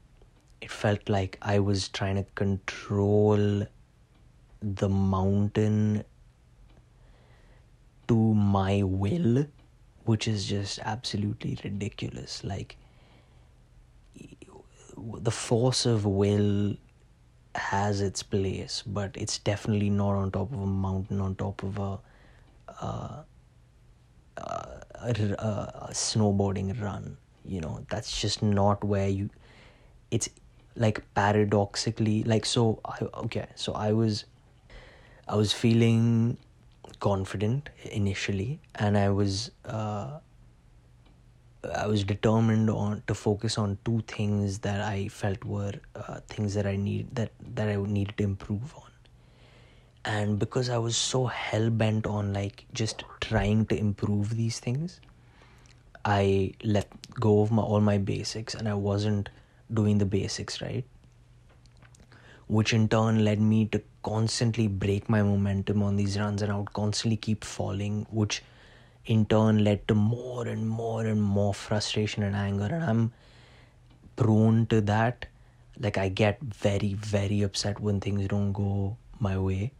It 0.60 0.70
felt 0.70 1.08
like 1.08 1.38
I 1.42 1.58
was 1.60 1.88
trying 1.88 2.16
to 2.16 2.24
control 2.34 3.66
the 4.60 4.88
mountain 4.88 6.04
to 8.08 8.34
my 8.34 8.82
will, 8.82 9.46
which 10.04 10.26
is 10.26 10.46
just 10.46 10.78
absolutely 10.80 11.58
ridiculous. 11.62 12.42
Like, 12.42 12.76
the 15.20 15.30
force 15.30 15.86
of 15.86 16.04
will 16.04 16.76
has 17.54 18.00
its 18.00 18.22
place, 18.22 18.82
but 18.86 19.16
it's 19.16 19.38
definitely 19.38 19.90
not 19.90 20.14
on 20.14 20.30
top 20.30 20.52
of 20.52 20.60
a 20.60 20.66
mountain, 20.66 21.20
on 21.20 21.34
top 21.34 21.62
of 21.62 21.78
a, 21.78 21.98
uh, 22.80 23.22
uh, 24.36 24.80
a, 25.00 25.10
a 25.10 25.90
snowboarding 25.92 26.80
run. 26.80 27.16
You 27.44 27.60
know, 27.60 27.84
that's 27.90 28.20
just 28.20 28.42
not 28.42 28.84
where 28.84 29.08
you. 29.08 29.30
It's 30.10 30.28
like 30.76 31.02
paradoxically, 31.14 32.22
like 32.24 32.44
so. 32.44 32.80
I 32.84 32.98
okay, 33.24 33.46
so 33.54 33.72
I 33.72 33.92
was, 33.92 34.24
I 35.26 35.36
was 35.36 35.52
feeling 35.52 36.36
confident 37.00 37.70
initially, 37.90 38.60
and 38.74 38.96
I 38.96 39.10
was. 39.10 39.50
Uh, 39.64 40.18
I 41.64 41.86
was 41.86 42.04
determined 42.04 42.70
on 42.70 43.02
to 43.08 43.14
focus 43.14 43.58
on 43.58 43.78
two 43.84 44.02
things 44.06 44.60
that 44.60 44.80
I 44.80 45.08
felt 45.08 45.44
were 45.44 45.72
uh, 45.96 46.20
things 46.28 46.54
that 46.54 46.66
I 46.66 46.76
need 46.76 47.14
that 47.16 47.32
that 47.54 47.68
I 47.68 47.76
needed 47.76 48.16
to 48.18 48.24
improve 48.24 48.74
on. 48.76 48.90
And 50.04 50.38
because 50.38 50.70
I 50.70 50.78
was 50.78 50.96
so 50.96 51.26
hell 51.26 51.68
bent 51.70 52.06
on 52.06 52.32
like 52.32 52.64
just 52.72 53.02
trying 53.20 53.66
to 53.66 53.76
improve 53.76 54.36
these 54.36 54.60
things, 54.60 55.00
I 56.04 56.52
let 56.62 56.88
go 57.14 57.42
of 57.42 57.50
my 57.50 57.62
all 57.62 57.80
my 57.80 57.98
basics 57.98 58.54
and 58.54 58.68
I 58.68 58.74
wasn't 58.74 59.28
doing 59.72 59.98
the 59.98 60.06
basics 60.06 60.62
right. 60.62 60.84
Which 62.46 62.72
in 62.72 62.88
turn 62.88 63.24
led 63.24 63.40
me 63.40 63.66
to 63.66 63.82
constantly 64.02 64.68
break 64.68 65.08
my 65.08 65.22
momentum 65.22 65.82
on 65.82 65.96
these 65.96 66.18
runs 66.18 66.40
and 66.40 66.52
I 66.52 66.56
would 66.56 66.72
constantly 66.72 67.16
keep 67.16 67.44
falling, 67.44 68.06
which 68.10 68.42
in 69.08 69.24
turn 69.24 69.64
led 69.64 69.86
to 69.88 69.94
more 69.94 70.46
and 70.46 70.68
more 70.68 71.06
and 71.06 71.22
more 71.22 71.52
frustration 71.54 72.22
and 72.22 72.36
anger 72.36 72.66
and 72.66 72.84
i'm 72.84 73.12
prone 74.16 74.66
to 74.66 74.80
that. 74.92 75.26
Like 75.80 75.96
i 75.96 76.08
get 76.08 76.40
very 76.42 76.94
very 76.94 77.42
upset 77.42 77.80
when 77.80 78.00
things 78.00 78.26
don't 78.28 78.52
go 78.52 78.96
my 79.18 79.38
way. 79.38 79.72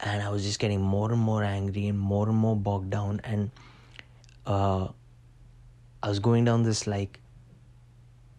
And 0.00 0.22
i 0.22 0.28
was 0.28 0.44
just 0.44 0.58
getting 0.58 0.82
more 0.82 1.10
and 1.12 1.20
more 1.20 1.42
angry 1.44 1.86
and 1.86 1.98
more 1.98 2.28
and 2.28 2.36
more 2.36 2.56
bogged 2.56 2.90
down. 2.90 3.20
And 3.24 3.50
uh 4.46 4.88
i 6.02 6.08
was 6.08 6.18
going 6.18 6.44
down 6.44 6.64
this 6.64 6.86
like 6.86 7.20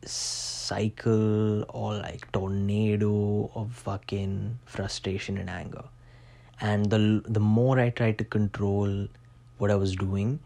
cycle 0.05 1.63
or 1.69 1.93
like 1.95 2.31
tornado 2.31 3.49
of 3.55 3.71
fucking 3.71 4.59
frustration 4.65 5.37
and 5.37 5.49
anger. 5.49 5.85
And 6.61 6.89
the 6.89 7.23
the 7.25 7.39
more 7.39 7.79
i 7.79 7.89
tried 7.89 8.17
to 8.19 8.25
control 8.25 9.07
what 9.57 9.71
I 9.71 9.75
was 9.75 9.95
doing 9.95 10.39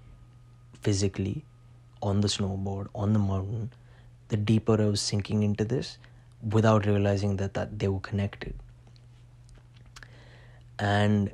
physically 0.81 1.43
on 2.01 2.21
the 2.21 2.27
snowboard, 2.27 2.87
on 2.95 3.13
the 3.13 3.19
mountain, 3.19 3.71
the 4.29 4.37
deeper 4.37 4.81
I 4.81 4.85
was 4.85 5.01
sinking 5.01 5.43
into 5.43 5.65
this 5.65 5.97
without 6.41 6.85
realizing 6.85 7.37
that, 7.37 7.53
that 7.55 7.79
they 7.79 7.87
were 7.87 7.99
connected. 7.99 8.53
And 10.77 11.31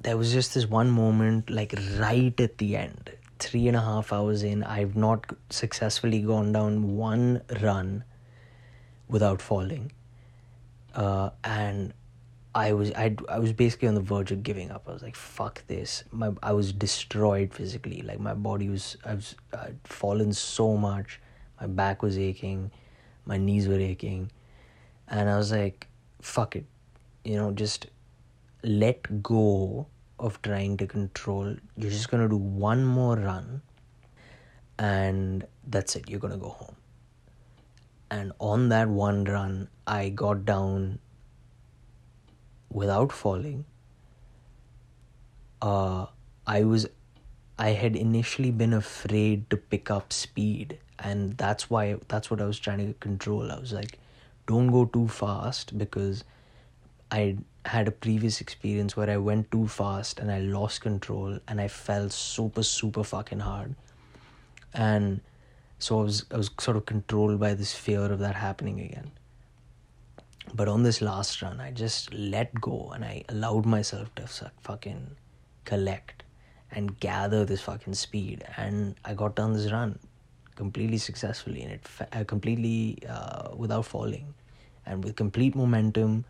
there 0.00 0.16
was 0.16 0.32
just 0.32 0.54
this 0.54 0.66
one 0.66 0.90
moment, 0.90 1.50
like 1.50 1.74
right 1.98 2.38
at 2.40 2.58
the 2.58 2.76
end, 2.76 3.10
three 3.38 3.68
and 3.68 3.76
a 3.76 3.80
half 3.80 4.12
hours 4.12 4.42
in, 4.42 4.62
I've 4.62 4.96
not 4.96 5.26
successfully 5.50 6.20
gone 6.20 6.52
down 6.52 6.96
one 6.96 7.42
run 7.60 8.04
without 9.08 9.42
falling. 9.42 9.92
Uh, 10.94 11.30
and 11.42 11.92
I 12.54 12.72
was 12.72 12.92
I 12.92 13.16
I 13.28 13.38
was 13.40 13.52
basically 13.52 13.88
on 13.88 13.94
the 13.94 14.00
verge 14.00 14.30
of 14.30 14.42
giving 14.42 14.70
up. 14.70 14.84
I 14.88 14.92
was 14.92 15.02
like, 15.02 15.16
"Fuck 15.16 15.66
this!" 15.66 16.04
My 16.12 16.32
I 16.42 16.52
was 16.52 16.72
destroyed 16.72 17.52
physically. 17.52 18.02
Like 18.02 18.20
my 18.20 18.34
body 18.34 18.68
was 18.68 18.96
I 19.04 19.14
was 19.14 19.34
uh, 19.52 19.56
I'd 19.68 19.78
fallen 19.84 20.32
so 20.32 20.76
much. 20.76 21.20
My 21.60 21.66
back 21.66 22.02
was 22.02 22.18
aching, 22.18 22.70
my 23.26 23.38
knees 23.38 23.66
were 23.68 23.80
aching, 23.80 24.30
and 25.08 25.28
I 25.28 25.36
was 25.36 25.50
like, 25.50 25.88
"Fuck 26.20 26.54
it," 26.56 26.66
you 27.24 27.36
know, 27.36 27.50
just 27.50 27.86
let 28.62 29.22
go 29.22 29.86
of 30.18 30.40
trying 30.42 30.76
to 30.76 30.86
control. 30.86 31.56
You're 31.76 31.90
just 31.90 32.08
gonna 32.08 32.28
do 32.28 32.36
one 32.36 32.84
more 32.84 33.16
run, 33.16 33.62
and 34.78 35.44
that's 35.66 35.96
it. 35.96 36.08
You're 36.08 36.20
gonna 36.20 36.36
go 36.36 36.50
home. 36.50 36.76
And 38.10 38.32
on 38.38 38.68
that 38.68 38.88
one 38.88 39.24
run, 39.24 39.68
I 39.88 40.10
got 40.10 40.44
down 40.44 41.00
without 42.82 43.12
falling 43.12 43.64
uh, 45.62 46.06
i 46.46 46.62
was 46.62 46.86
i 47.58 47.70
had 47.70 47.96
initially 47.96 48.50
been 48.50 48.72
afraid 48.72 49.48
to 49.50 49.56
pick 49.56 49.90
up 49.90 50.12
speed. 50.12 50.78
And 50.98 51.36
that's 51.36 51.68
why 51.68 51.96
that's 52.08 52.30
what 52.30 52.40
i 52.40 52.44
was 52.44 52.58
trying 52.58 52.78
to 52.86 52.92
control. 52.94 53.50
I 53.52 53.58
was 53.58 53.72
like 53.72 53.98
don't 54.46 54.70
go 54.76 54.84
too 54.84 55.08
fast 55.08 55.76
because 55.78 56.22
i 57.10 57.36
had 57.64 57.88
a 57.88 57.90
previous 57.90 58.40
experience 58.40 58.96
where 58.96 59.10
i 59.10 59.16
went 59.16 59.50
too 59.50 59.66
fast 59.66 60.20
and 60.20 60.30
i 60.30 60.38
lost 60.38 60.80
control 60.82 61.38
and 61.48 61.60
i 61.60 61.68
fell 61.68 62.08
super 62.10 62.62
super 62.62 63.04
fucking 63.04 63.40
hard. 63.40 63.74
And 64.72 65.20
so 65.78 66.00
i 66.00 66.02
was 66.04 66.24
i 66.30 66.36
was 66.36 66.50
sort 66.60 66.76
of 66.76 66.86
controlled 66.86 67.40
by 67.40 67.54
this 67.54 67.74
fear 67.74 68.06
of 68.16 68.18
that 68.20 68.36
happening 68.36 68.80
again 68.80 69.10
but 70.52 70.68
on 70.68 70.82
this 70.82 71.00
last 71.00 71.40
run, 71.42 71.60
I 71.60 71.70
just 71.70 72.12
let 72.12 72.54
go 72.60 72.90
and 72.94 73.04
I 73.04 73.24
allowed 73.28 73.64
myself 73.64 74.14
to 74.16 74.28
fucking 74.60 75.16
collect 75.64 76.24
and 76.70 76.98
gather 77.00 77.44
this 77.44 77.62
fucking 77.62 77.94
speed. 77.94 78.44
And 78.56 78.96
I 79.04 79.14
got 79.14 79.36
down 79.36 79.52
this 79.52 79.72
run 79.72 79.98
completely 80.54 80.98
successfully 80.98 81.62
and 81.62 81.72
it 81.72 81.86
uh, 82.12 82.24
completely 82.24 82.98
uh, 83.08 83.48
without 83.56 83.86
falling 83.86 84.34
and 84.86 85.02
with 85.02 85.16
complete 85.16 85.54
momentum 85.54 86.24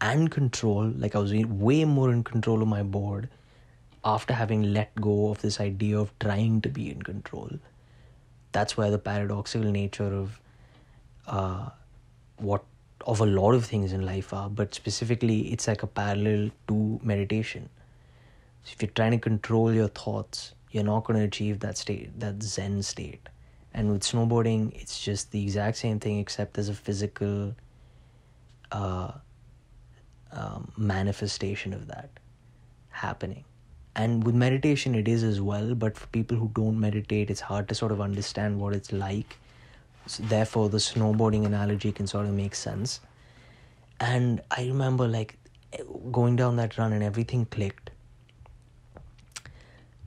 and 0.00 0.30
control. 0.30 0.92
Like 0.96 1.14
I 1.14 1.18
was 1.18 1.32
way 1.32 1.84
more 1.84 2.10
in 2.10 2.24
control 2.24 2.62
of 2.62 2.68
my 2.68 2.82
board 2.82 3.28
after 4.04 4.34
having 4.34 4.72
let 4.72 4.94
go 5.00 5.30
of 5.30 5.42
this 5.42 5.60
idea 5.60 5.98
of 5.98 6.18
trying 6.18 6.60
to 6.62 6.68
be 6.68 6.90
in 6.90 7.02
control. 7.02 7.50
That's 8.52 8.76
where 8.76 8.90
the 8.90 8.98
paradoxical 8.98 9.70
nature 9.70 10.12
of 10.12 10.40
uh, 11.26 11.68
what 12.38 12.64
of 13.10 13.20
a 13.20 13.26
lot 13.26 13.54
of 13.54 13.66
things 13.66 13.92
in 13.92 14.04
life 14.06 14.32
are, 14.32 14.48
but 14.48 14.74
specifically, 14.74 15.38
it's 15.52 15.68
like 15.68 15.82
a 15.82 15.86
parallel 15.86 16.50
to 16.68 17.00
meditation. 17.02 17.68
So 18.64 18.72
if 18.74 18.82
you're 18.82 18.90
trying 19.00 19.12
to 19.12 19.18
control 19.18 19.72
your 19.72 19.88
thoughts, 19.88 20.54
you're 20.70 20.84
not 20.84 21.04
going 21.04 21.18
to 21.18 21.24
achieve 21.26 21.60
that 21.60 21.76
state, 21.84 22.18
that 22.20 22.42
Zen 22.42 22.82
state. 22.94 23.28
and 23.78 23.90
with 23.92 24.02
snowboarding 24.02 24.62
it's 24.82 25.00
just 25.00 25.30
the 25.32 25.42
exact 25.42 25.76
same 25.76 25.98
thing 26.04 26.18
except 26.18 26.54
there's 26.54 26.68
a 26.68 26.74
physical 26.74 27.54
uh, 28.72 29.12
um, 30.32 30.72
manifestation 30.76 31.72
of 31.72 31.86
that 31.88 32.10
happening 32.90 33.44
and 33.94 34.24
with 34.24 34.34
meditation 34.34 34.94
it 34.94 35.08
is 35.08 35.22
as 35.22 35.40
well 35.40 35.74
but 35.74 35.96
for 35.96 36.06
people 36.08 36.36
who 36.36 36.50
don't 36.54 36.78
meditate 36.78 37.30
it's 37.30 37.40
hard 37.40 37.68
to 37.68 37.74
sort 37.74 37.92
of 37.92 38.00
understand 38.00 38.60
what 38.60 38.74
it's 38.74 38.92
like 38.92 39.36
so 40.10 40.22
therefore 40.34 40.68
the 40.74 40.82
snowboarding 40.84 41.46
analogy 41.46 41.92
can 41.92 42.06
sort 42.12 42.26
of 42.26 42.32
make 42.32 42.54
sense 42.54 43.00
and 44.00 44.40
i 44.50 44.62
remember 44.66 45.06
like 45.06 45.36
going 46.10 46.36
down 46.36 46.56
that 46.56 46.76
run 46.78 46.92
and 46.92 47.02
everything 47.02 47.44
clicked 47.56 47.90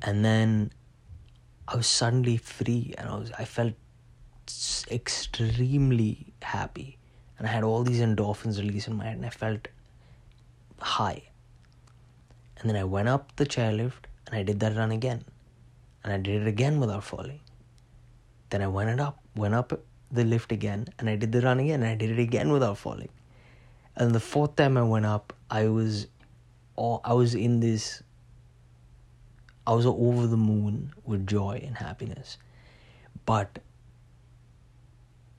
and 0.02 0.26
then 0.26 0.72
i 1.68 1.76
was 1.76 1.88
suddenly 1.88 2.38
free 2.38 2.94
and 2.98 3.10
i 3.10 3.16
was 3.16 3.32
i 3.40 3.46
felt 3.46 3.74
extremely 4.92 6.34
happy 6.42 6.98
and 7.38 7.48
i 7.48 7.50
had 7.50 7.64
all 7.64 7.84
these 7.84 8.02
endorphins 8.02 8.60
released 8.60 8.88
in 8.88 8.96
my 8.96 9.06
head 9.06 9.16
and 9.16 9.26
i 9.26 9.30
felt 9.30 9.70
high 10.80 11.22
and 12.64 12.70
then 12.70 12.78
I 12.78 12.86
went 12.86 13.10
up 13.10 13.36
the 13.36 13.46
chairlift 13.46 14.06
and 14.26 14.36
I 14.38 14.44
did 14.44 14.62
that 14.62 14.78
run 14.78 14.92
again. 14.92 15.26
And 16.04 16.14
I 16.14 16.18
did 16.18 16.42
it 16.42 16.48
again 16.48 16.80
without 16.80 17.04
falling. 17.04 17.42
Then 18.50 18.62
I 18.62 18.68
went 18.68 18.90
it 18.90 19.02
up, 19.02 19.20
went 19.36 19.54
up 19.54 19.74
the 20.14 20.24
lift 20.24 20.52
again 20.52 20.88
and 21.00 21.10
I 21.10 21.16
did 21.16 21.32
the 21.32 21.42
run 21.42 21.60
again 21.60 21.82
and 21.82 21.92
I 21.92 21.96
did 21.96 22.12
it 22.12 22.20
again 22.20 22.52
without 22.52 22.78
falling. 22.78 23.10
And 23.96 24.14
the 24.14 24.20
fourth 24.20 24.56
time 24.56 24.78
I 24.78 24.84
went 24.84 25.06
up, 25.06 25.34
I 25.50 25.68
was 25.68 26.08
oh, 26.78 27.02
I 27.04 27.14
was 27.14 27.36
in 27.36 27.60
this 27.60 28.04
I 29.66 29.74
was 29.74 29.86
over 29.86 30.28
the 30.28 30.38
moon 30.38 30.94
with 31.06 31.26
joy 31.26 31.62
and 31.66 31.78
happiness. 31.78 32.38
But 33.26 33.60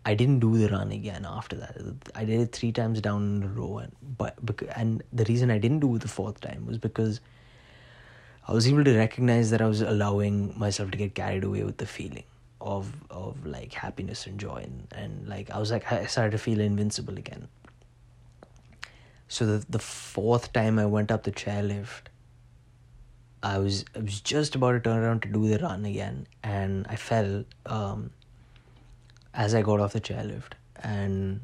I 0.07 0.15
didn't 0.15 0.41
do 0.41 0.57
the 0.59 0.69
run 0.69 0.93
again 0.93 1.27
after 1.29 1.57
that. 1.57 1.77
I 2.15 2.25
did 2.25 2.41
it 2.41 2.53
three 2.53 2.73
times 2.73 3.01
down 3.01 3.37
in 3.37 3.43
a 3.43 3.49
row, 3.49 3.79
and 3.79 3.93
but 4.19 4.35
and 4.77 5.03
the 5.13 5.25
reason 5.25 5.51
I 5.51 5.59
didn't 5.59 5.81
do 5.81 5.95
it 5.97 6.03
the 6.03 6.09
fourth 6.09 6.41
time 6.41 6.67
was 6.67 6.79
because 6.79 7.21
I 8.47 8.53
was 8.53 8.67
able 8.69 8.85
to 8.85 8.97
recognize 8.97 9.51
that 9.51 9.63
I 9.63 9.67
was 9.67 9.81
allowing 9.81 10.59
myself 10.59 10.91
to 10.91 10.99
get 10.99 11.15
carried 11.15 11.45
away 11.45 11.65
with 11.65 11.79
the 11.79 11.87
feeling 11.87 12.25
of 12.65 12.93
of 13.11 13.47
like 13.47 13.73
happiness 13.75 14.27
and 14.27 14.41
joy, 14.41 14.63
and, 14.65 14.89
and 14.97 15.29
like 15.29 15.51
I 15.51 15.59
was 15.59 15.71
like 15.71 15.93
I 15.93 16.07
started 16.07 16.33
to 16.33 16.39
feel 16.39 16.61
invincible 16.61 17.19
again. 17.19 17.49
So 19.29 19.47
the 19.47 19.65
the 19.69 19.79
fourth 19.79 20.53
time 20.53 20.79
I 20.79 20.87
went 20.87 21.13
up 21.13 21.23
the 21.25 21.33
chairlift, 21.33 22.09
I 23.43 23.59
was 23.59 23.85
I 23.95 24.01
was 24.01 24.21
just 24.21 24.55
about 24.57 24.73
to 24.73 24.81
turn 24.81 24.99
around 24.99 25.23
to 25.23 25.29
do 25.29 25.47
the 25.47 25.59
run 25.59 25.85
again, 25.85 26.27
and 26.43 26.87
I 26.89 26.97
fell. 26.97 27.45
Um, 27.67 28.11
as 29.35 29.55
I 29.55 29.63
got 29.63 29.81
off 29.81 29.93
the 29.93 30.01
chairlift 30.01 30.53
and 30.77 31.41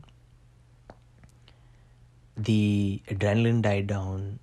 the 2.37 3.03
adrenaline 3.09 3.63
died 3.63 3.89
down, 3.89 4.39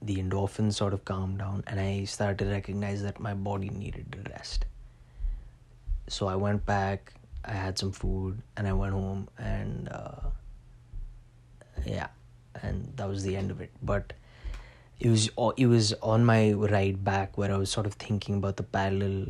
the 0.00 0.16
endorphins 0.16 0.74
sort 0.74 0.94
of 0.94 1.04
calmed 1.04 1.38
down, 1.38 1.64
and 1.66 1.80
I 1.80 2.04
started 2.04 2.38
to 2.38 2.46
recognize 2.46 3.02
that 3.02 3.18
my 3.18 3.34
body 3.34 3.68
needed 3.68 4.28
rest. 4.30 4.64
So 6.08 6.26
I 6.26 6.36
went 6.36 6.64
back, 6.66 7.12
I 7.44 7.52
had 7.52 7.78
some 7.78 7.92
food, 7.92 8.40
and 8.56 8.66
I 8.66 8.72
went 8.72 8.92
home, 8.92 9.28
and 9.38 9.88
uh, 9.88 10.30
yeah, 11.86 12.08
and 12.62 12.92
that 12.96 13.08
was 13.08 13.22
the 13.22 13.36
end 13.36 13.50
of 13.50 13.60
it. 13.60 13.70
But 13.82 14.12
it 15.00 15.08
was 15.08 15.30
it 15.56 15.66
was 15.66 15.92
on 16.02 16.24
my 16.24 16.52
ride 16.52 17.04
back 17.04 17.38
where 17.38 17.52
I 17.52 17.56
was 17.56 17.70
sort 17.70 17.86
of 17.86 17.94
thinking 17.94 18.36
about 18.36 18.56
the 18.56 18.64
parallel 18.64 19.26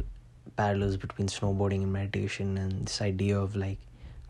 parallels 0.57 0.97
between 0.97 1.29
snowboarding 1.29 1.83
and 1.83 1.93
meditation 1.93 2.57
and 2.59 2.87
this 2.87 3.01
idea 3.03 3.38
of 3.38 3.55
like 3.55 3.79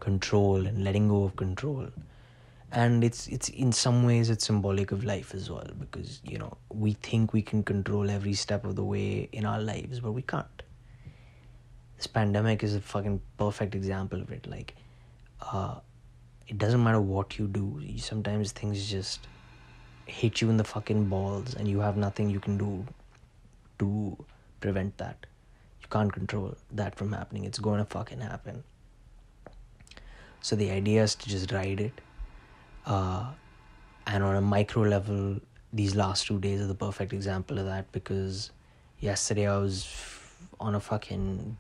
control 0.00 0.66
and 0.66 0.84
letting 0.84 1.08
go 1.08 1.24
of 1.24 1.37
control 1.37 1.88
and 2.70 3.02
it's 3.02 3.26
it's 3.28 3.48
in 3.48 3.72
some 3.72 4.04
ways 4.04 4.28
it's 4.30 4.46
symbolic 4.46 4.92
of 4.92 5.04
life 5.04 5.34
as 5.34 5.50
well 5.50 5.66
because 5.80 6.20
you 6.24 6.38
know 6.38 6.56
we 6.68 6.92
think 6.92 7.32
we 7.32 7.40
can 7.40 7.62
control 7.62 8.11
every 8.11 8.34
step 8.34 8.64
of 8.64 8.76
the 8.76 8.84
way 8.84 9.28
in 9.32 9.46
our 9.46 9.61
lives 9.61 10.00
but 10.00 10.12
we 10.12 10.22
can't 10.22 10.62
this 11.98 12.06
pandemic 12.06 12.62
is 12.62 12.74
a 12.74 12.80
fucking 12.80 13.20
perfect 13.37 13.74
example 13.74 14.20
of 14.20 14.32
it 14.32 14.46
like 14.46 14.74
uh 15.42 15.74
it 16.46 16.56
doesn't 16.56 16.82
matter 16.82 17.00
what 17.00 17.38
you 17.38 17.46
do 17.46 17.64
sometimes 17.98 18.52
things 18.52 18.90
just 18.90 19.28
hit 20.06 20.40
you 20.40 20.48
in 20.48 20.56
the 20.56 20.64
fucking 20.64 21.04
balls 21.04 21.54
and 21.54 21.68
you 21.68 21.80
have 21.80 21.96
nothing 21.96 22.30
you 22.30 22.40
can 22.40 22.56
do 22.56 22.87
to 23.78 24.16
prevent 24.61 24.96
that 24.98 25.26
You 25.82 25.88
can't 25.90 26.12
control 26.12 26.56
that 26.72 26.96
from 26.96 27.12
happening. 27.12 27.44
It's 27.44 27.58
going 27.58 27.78
to 27.78 27.84
fucking 27.84 28.20
happen. 28.20 28.64
So 30.40 30.56
the 30.56 30.70
idea 30.70 31.02
is 31.02 31.14
to 31.16 31.28
just 31.28 31.52
ride 31.52 31.80
it. 31.80 32.00
Uh, 32.87 33.30
and 34.06 34.24
on 34.24 34.37
a 34.37 34.40
micro 34.40 34.82
level, 34.82 35.40
these 35.72 35.94
last 35.94 36.26
two 36.26 36.38
days 36.38 36.61
are 36.61 36.66
the 36.66 36.74
perfect 36.74 37.12
example 37.12 37.58
of 37.58 37.66
that 37.66 37.90
because 37.92 38.50
yesterday 39.00 39.46
I 39.46 39.58
was 39.58 39.87
on 40.58 40.74
a 40.74 40.80
fucking 40.80 41.56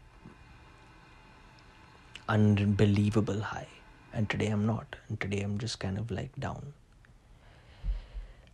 unbelievable 2.28 3.40
high. 3.40 3.68
And 4.12 4.28
today 4.28 4.48
I'm 4.48 4.66
not. 4.66 4.96
And 5.08 5.20
today 5.20 5.40
I'm 5.40 5.58
just 5.58 5.80
kind 5.80 5.98
of 5.98 6.10
like 6.10 6.38
down. 6.38 6.72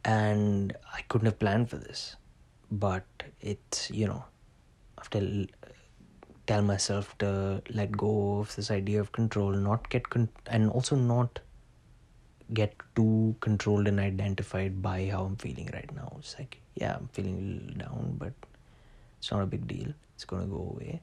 And 0.05 0.77
I 0.93 1.03
couldn't 1.09 1.27
have 1.27 1.39
planned 1.39 1.71
for 1.71 1.77
this. 1.77 2.17
But 2.71 3.05
it's, 3.41 3.91
you 3.91 4.07
know, 4.07 4.25
have 4.99 5.11
to 5.11 5.47
tell 6.47 6.63
myself 6.63 7.17
to 7.19 7.63
let 7.71 7.97
go 7.97 8.39
of 8.39 8.55
this 8.57 8.71
idea 8.71 9.01
of 9.01 9.13
control 9.13 9.51
not 9.53 9.89
get 9.89 10.09
con- 10.11 10.29
and 10.47 10.71
also 10.71 10.95
not 10.95 11.41
get 12.53 12.75
too 12.95 13.35
controlled 13.41 13.89
and 13.89 13.99
identified 13.99 14.83
by 14.83 15.07
how 15.07 15.25
i'm 15.25 15.37
feeling 15.37 15.71
right 15.73 15.95
now 15.95 16.15
it's 16.19 16.39
like 16.39 16.59
yeah 16.75 16.95
i'm 16.97 17.09
feeling 17.13 17.75
down 17.79 18.15
but 18.19 18.33
it's 19.19 19.31
not 19.31 19.43
a 19.43 19.47
big 19.47 19.67
deal 19.67 19.89
it's 20.15 20.25
going 20.27 20.43
to 20.43 20.49
go 20.49 20.75
away 20.75 21.01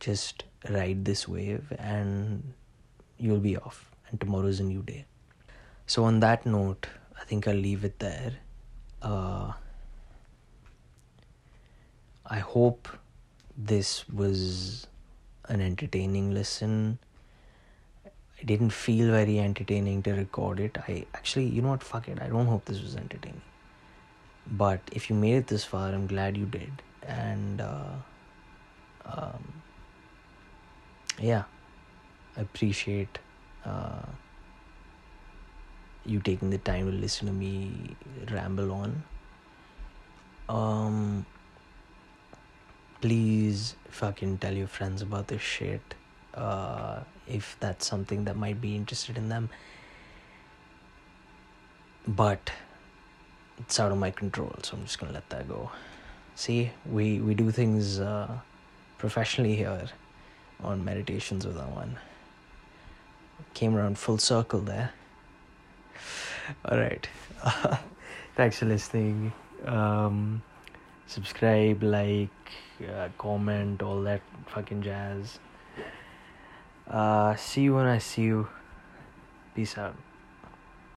just 0.00 0.44
ride 0.70 1.04
this 1.04 1.26
wave 1.28 1.72
and 1.78 2.54
you'll 3.18 3.38
be 3.38 3.56
off 3.56 3.90
and 4.08 4.20
tomorrow's 4.20 4.60
a 4.60 4.64
new 4.64 4.82
day 4.82 5.04
so 5.86 6.04
on 6.04 6.20
that 6.20 6.44
note 6.46 6.88
i 7.20 7.24
think 7.24 7.46
i'll 7.46 7.54
leave 7.54 7.84
it 7.84 7.98
there 7.98 8.32
uh, 9.02 9.52
i 12.26 12.38
hope 12.38 12.88
this 13.58 14.08
was 14.08 14.86
an 15.48 15.60
entertaining 15.60 16.32
listen. 16.32 16.98
I 18.06 18.44
didn't 18.44 18.70
feel 18.70 19.10
very 19.10 19.40
entertaining 19.40 20.02
to 20.04 20.12
record 20.12 20.60
it. 20.60 20.78
I 20.86 21.06
actually, 21.14 21.46
you 21.46 21.60
know 21.60 21.70
what, 21.70 21.82
fuck 21.82 22.08
it. 22.08 22.22
I 22.22 22.28
don't 22.28 22.46
hope 22.46 22.64
this 22.66 22.80
was 22.80 22.94
entertaining. 22.94 23.42
But 24.46 24.80
if 24.92 25.10
you 25.10 25.16
made 25.16 25.34
it 25.34 25.46
this 25.48 25.64
far, 25.64 25.88
I'm 25.88 26.06
glad 26.06 26.36
you 26.36 26.46
did. 26.46 26.70
And 27.02 27.60
uh, 27.60 27.96
um, 29.04 29.62
yeah, 31.20 31.44
I 32.36 32.40
appreciate 32.42 33.18
uh, 33.64 34.02
you 36.04 36.20
taking 36.20 36.50
the 36.50 36.58
time 36.58 36.86
to 36.86 36.92
listen 36.92 37.26
to 37.26 37.32
me 37.32 37.96
ramble 38.30 38.72
on. 38.72 39.02
Um, 40.48 41.26
please 43.00 43.76
fucking 43.90 44.38
tell 44.38 44.54
your 44.54 44.66
friends 44.66 45.02
about 45.02 45.28
this 45.28 45.42
shit. 45.42 45.82
Uh, 46.34 47.00
if 47.26 47.56
that's 47.60 47.86
something 47.86 48.24
that 48.24 48.36
might 48.36 48.60
be 48.60 48.76
interested 48.76 49.18
in 49.18 49.28
them. 49.28 49.50
But 52.06 52.50
it's 53.58 53.78
out 53.80 53.90
of 53.90 53.98
my 53.98 54.10
control 54.12 54.54
so 54.62 54.76
i'm 54.76 54.84
just 54.84 54.98
gonna 54.98 55.12
let 55.12 55.28
that 55.30 55.48
go. 55.48 55.70
See 56.36 56.70
we 56.86 57.20
we 57.20 57.34
do 57.34 57.50
things 57.50 57.98
uh, 57.98 58.38
professionally 58.98 59.56
here 59.56 59.88
on 60.62 60.84
meditations 60.84 61.46
with 61.46 61.56
that 61.56 61.70
one 61.70 61.96
came 63.54 63.74
around 63.74 63.98
full 63.98 64.18
circle 64.18 64.60
there 64.60 64.92
all 66.64 66.78
right 66.78 67.08
thanks 68.36 68.58
for 68.58 68.66
listening 68.66 69.32
um, 69.64 70.42
subscribe 71.06 71.82
like 71.82 72.30
uh, 72.86 73.08
comment, 73.18 73.82
all 73.82 74.02
that 74.02 74.20
fucking 74.46 74.82
jazz. 74.82 75.38
Uh, 76.88 77.34
see 77.36 77.62
you 77.62 77.74
when 77.74 77.86
I 77.86 77.98
see 77.98 78.22
you. 78.22 78.48
Peace 79.54 79.76
out. 79.76 79.96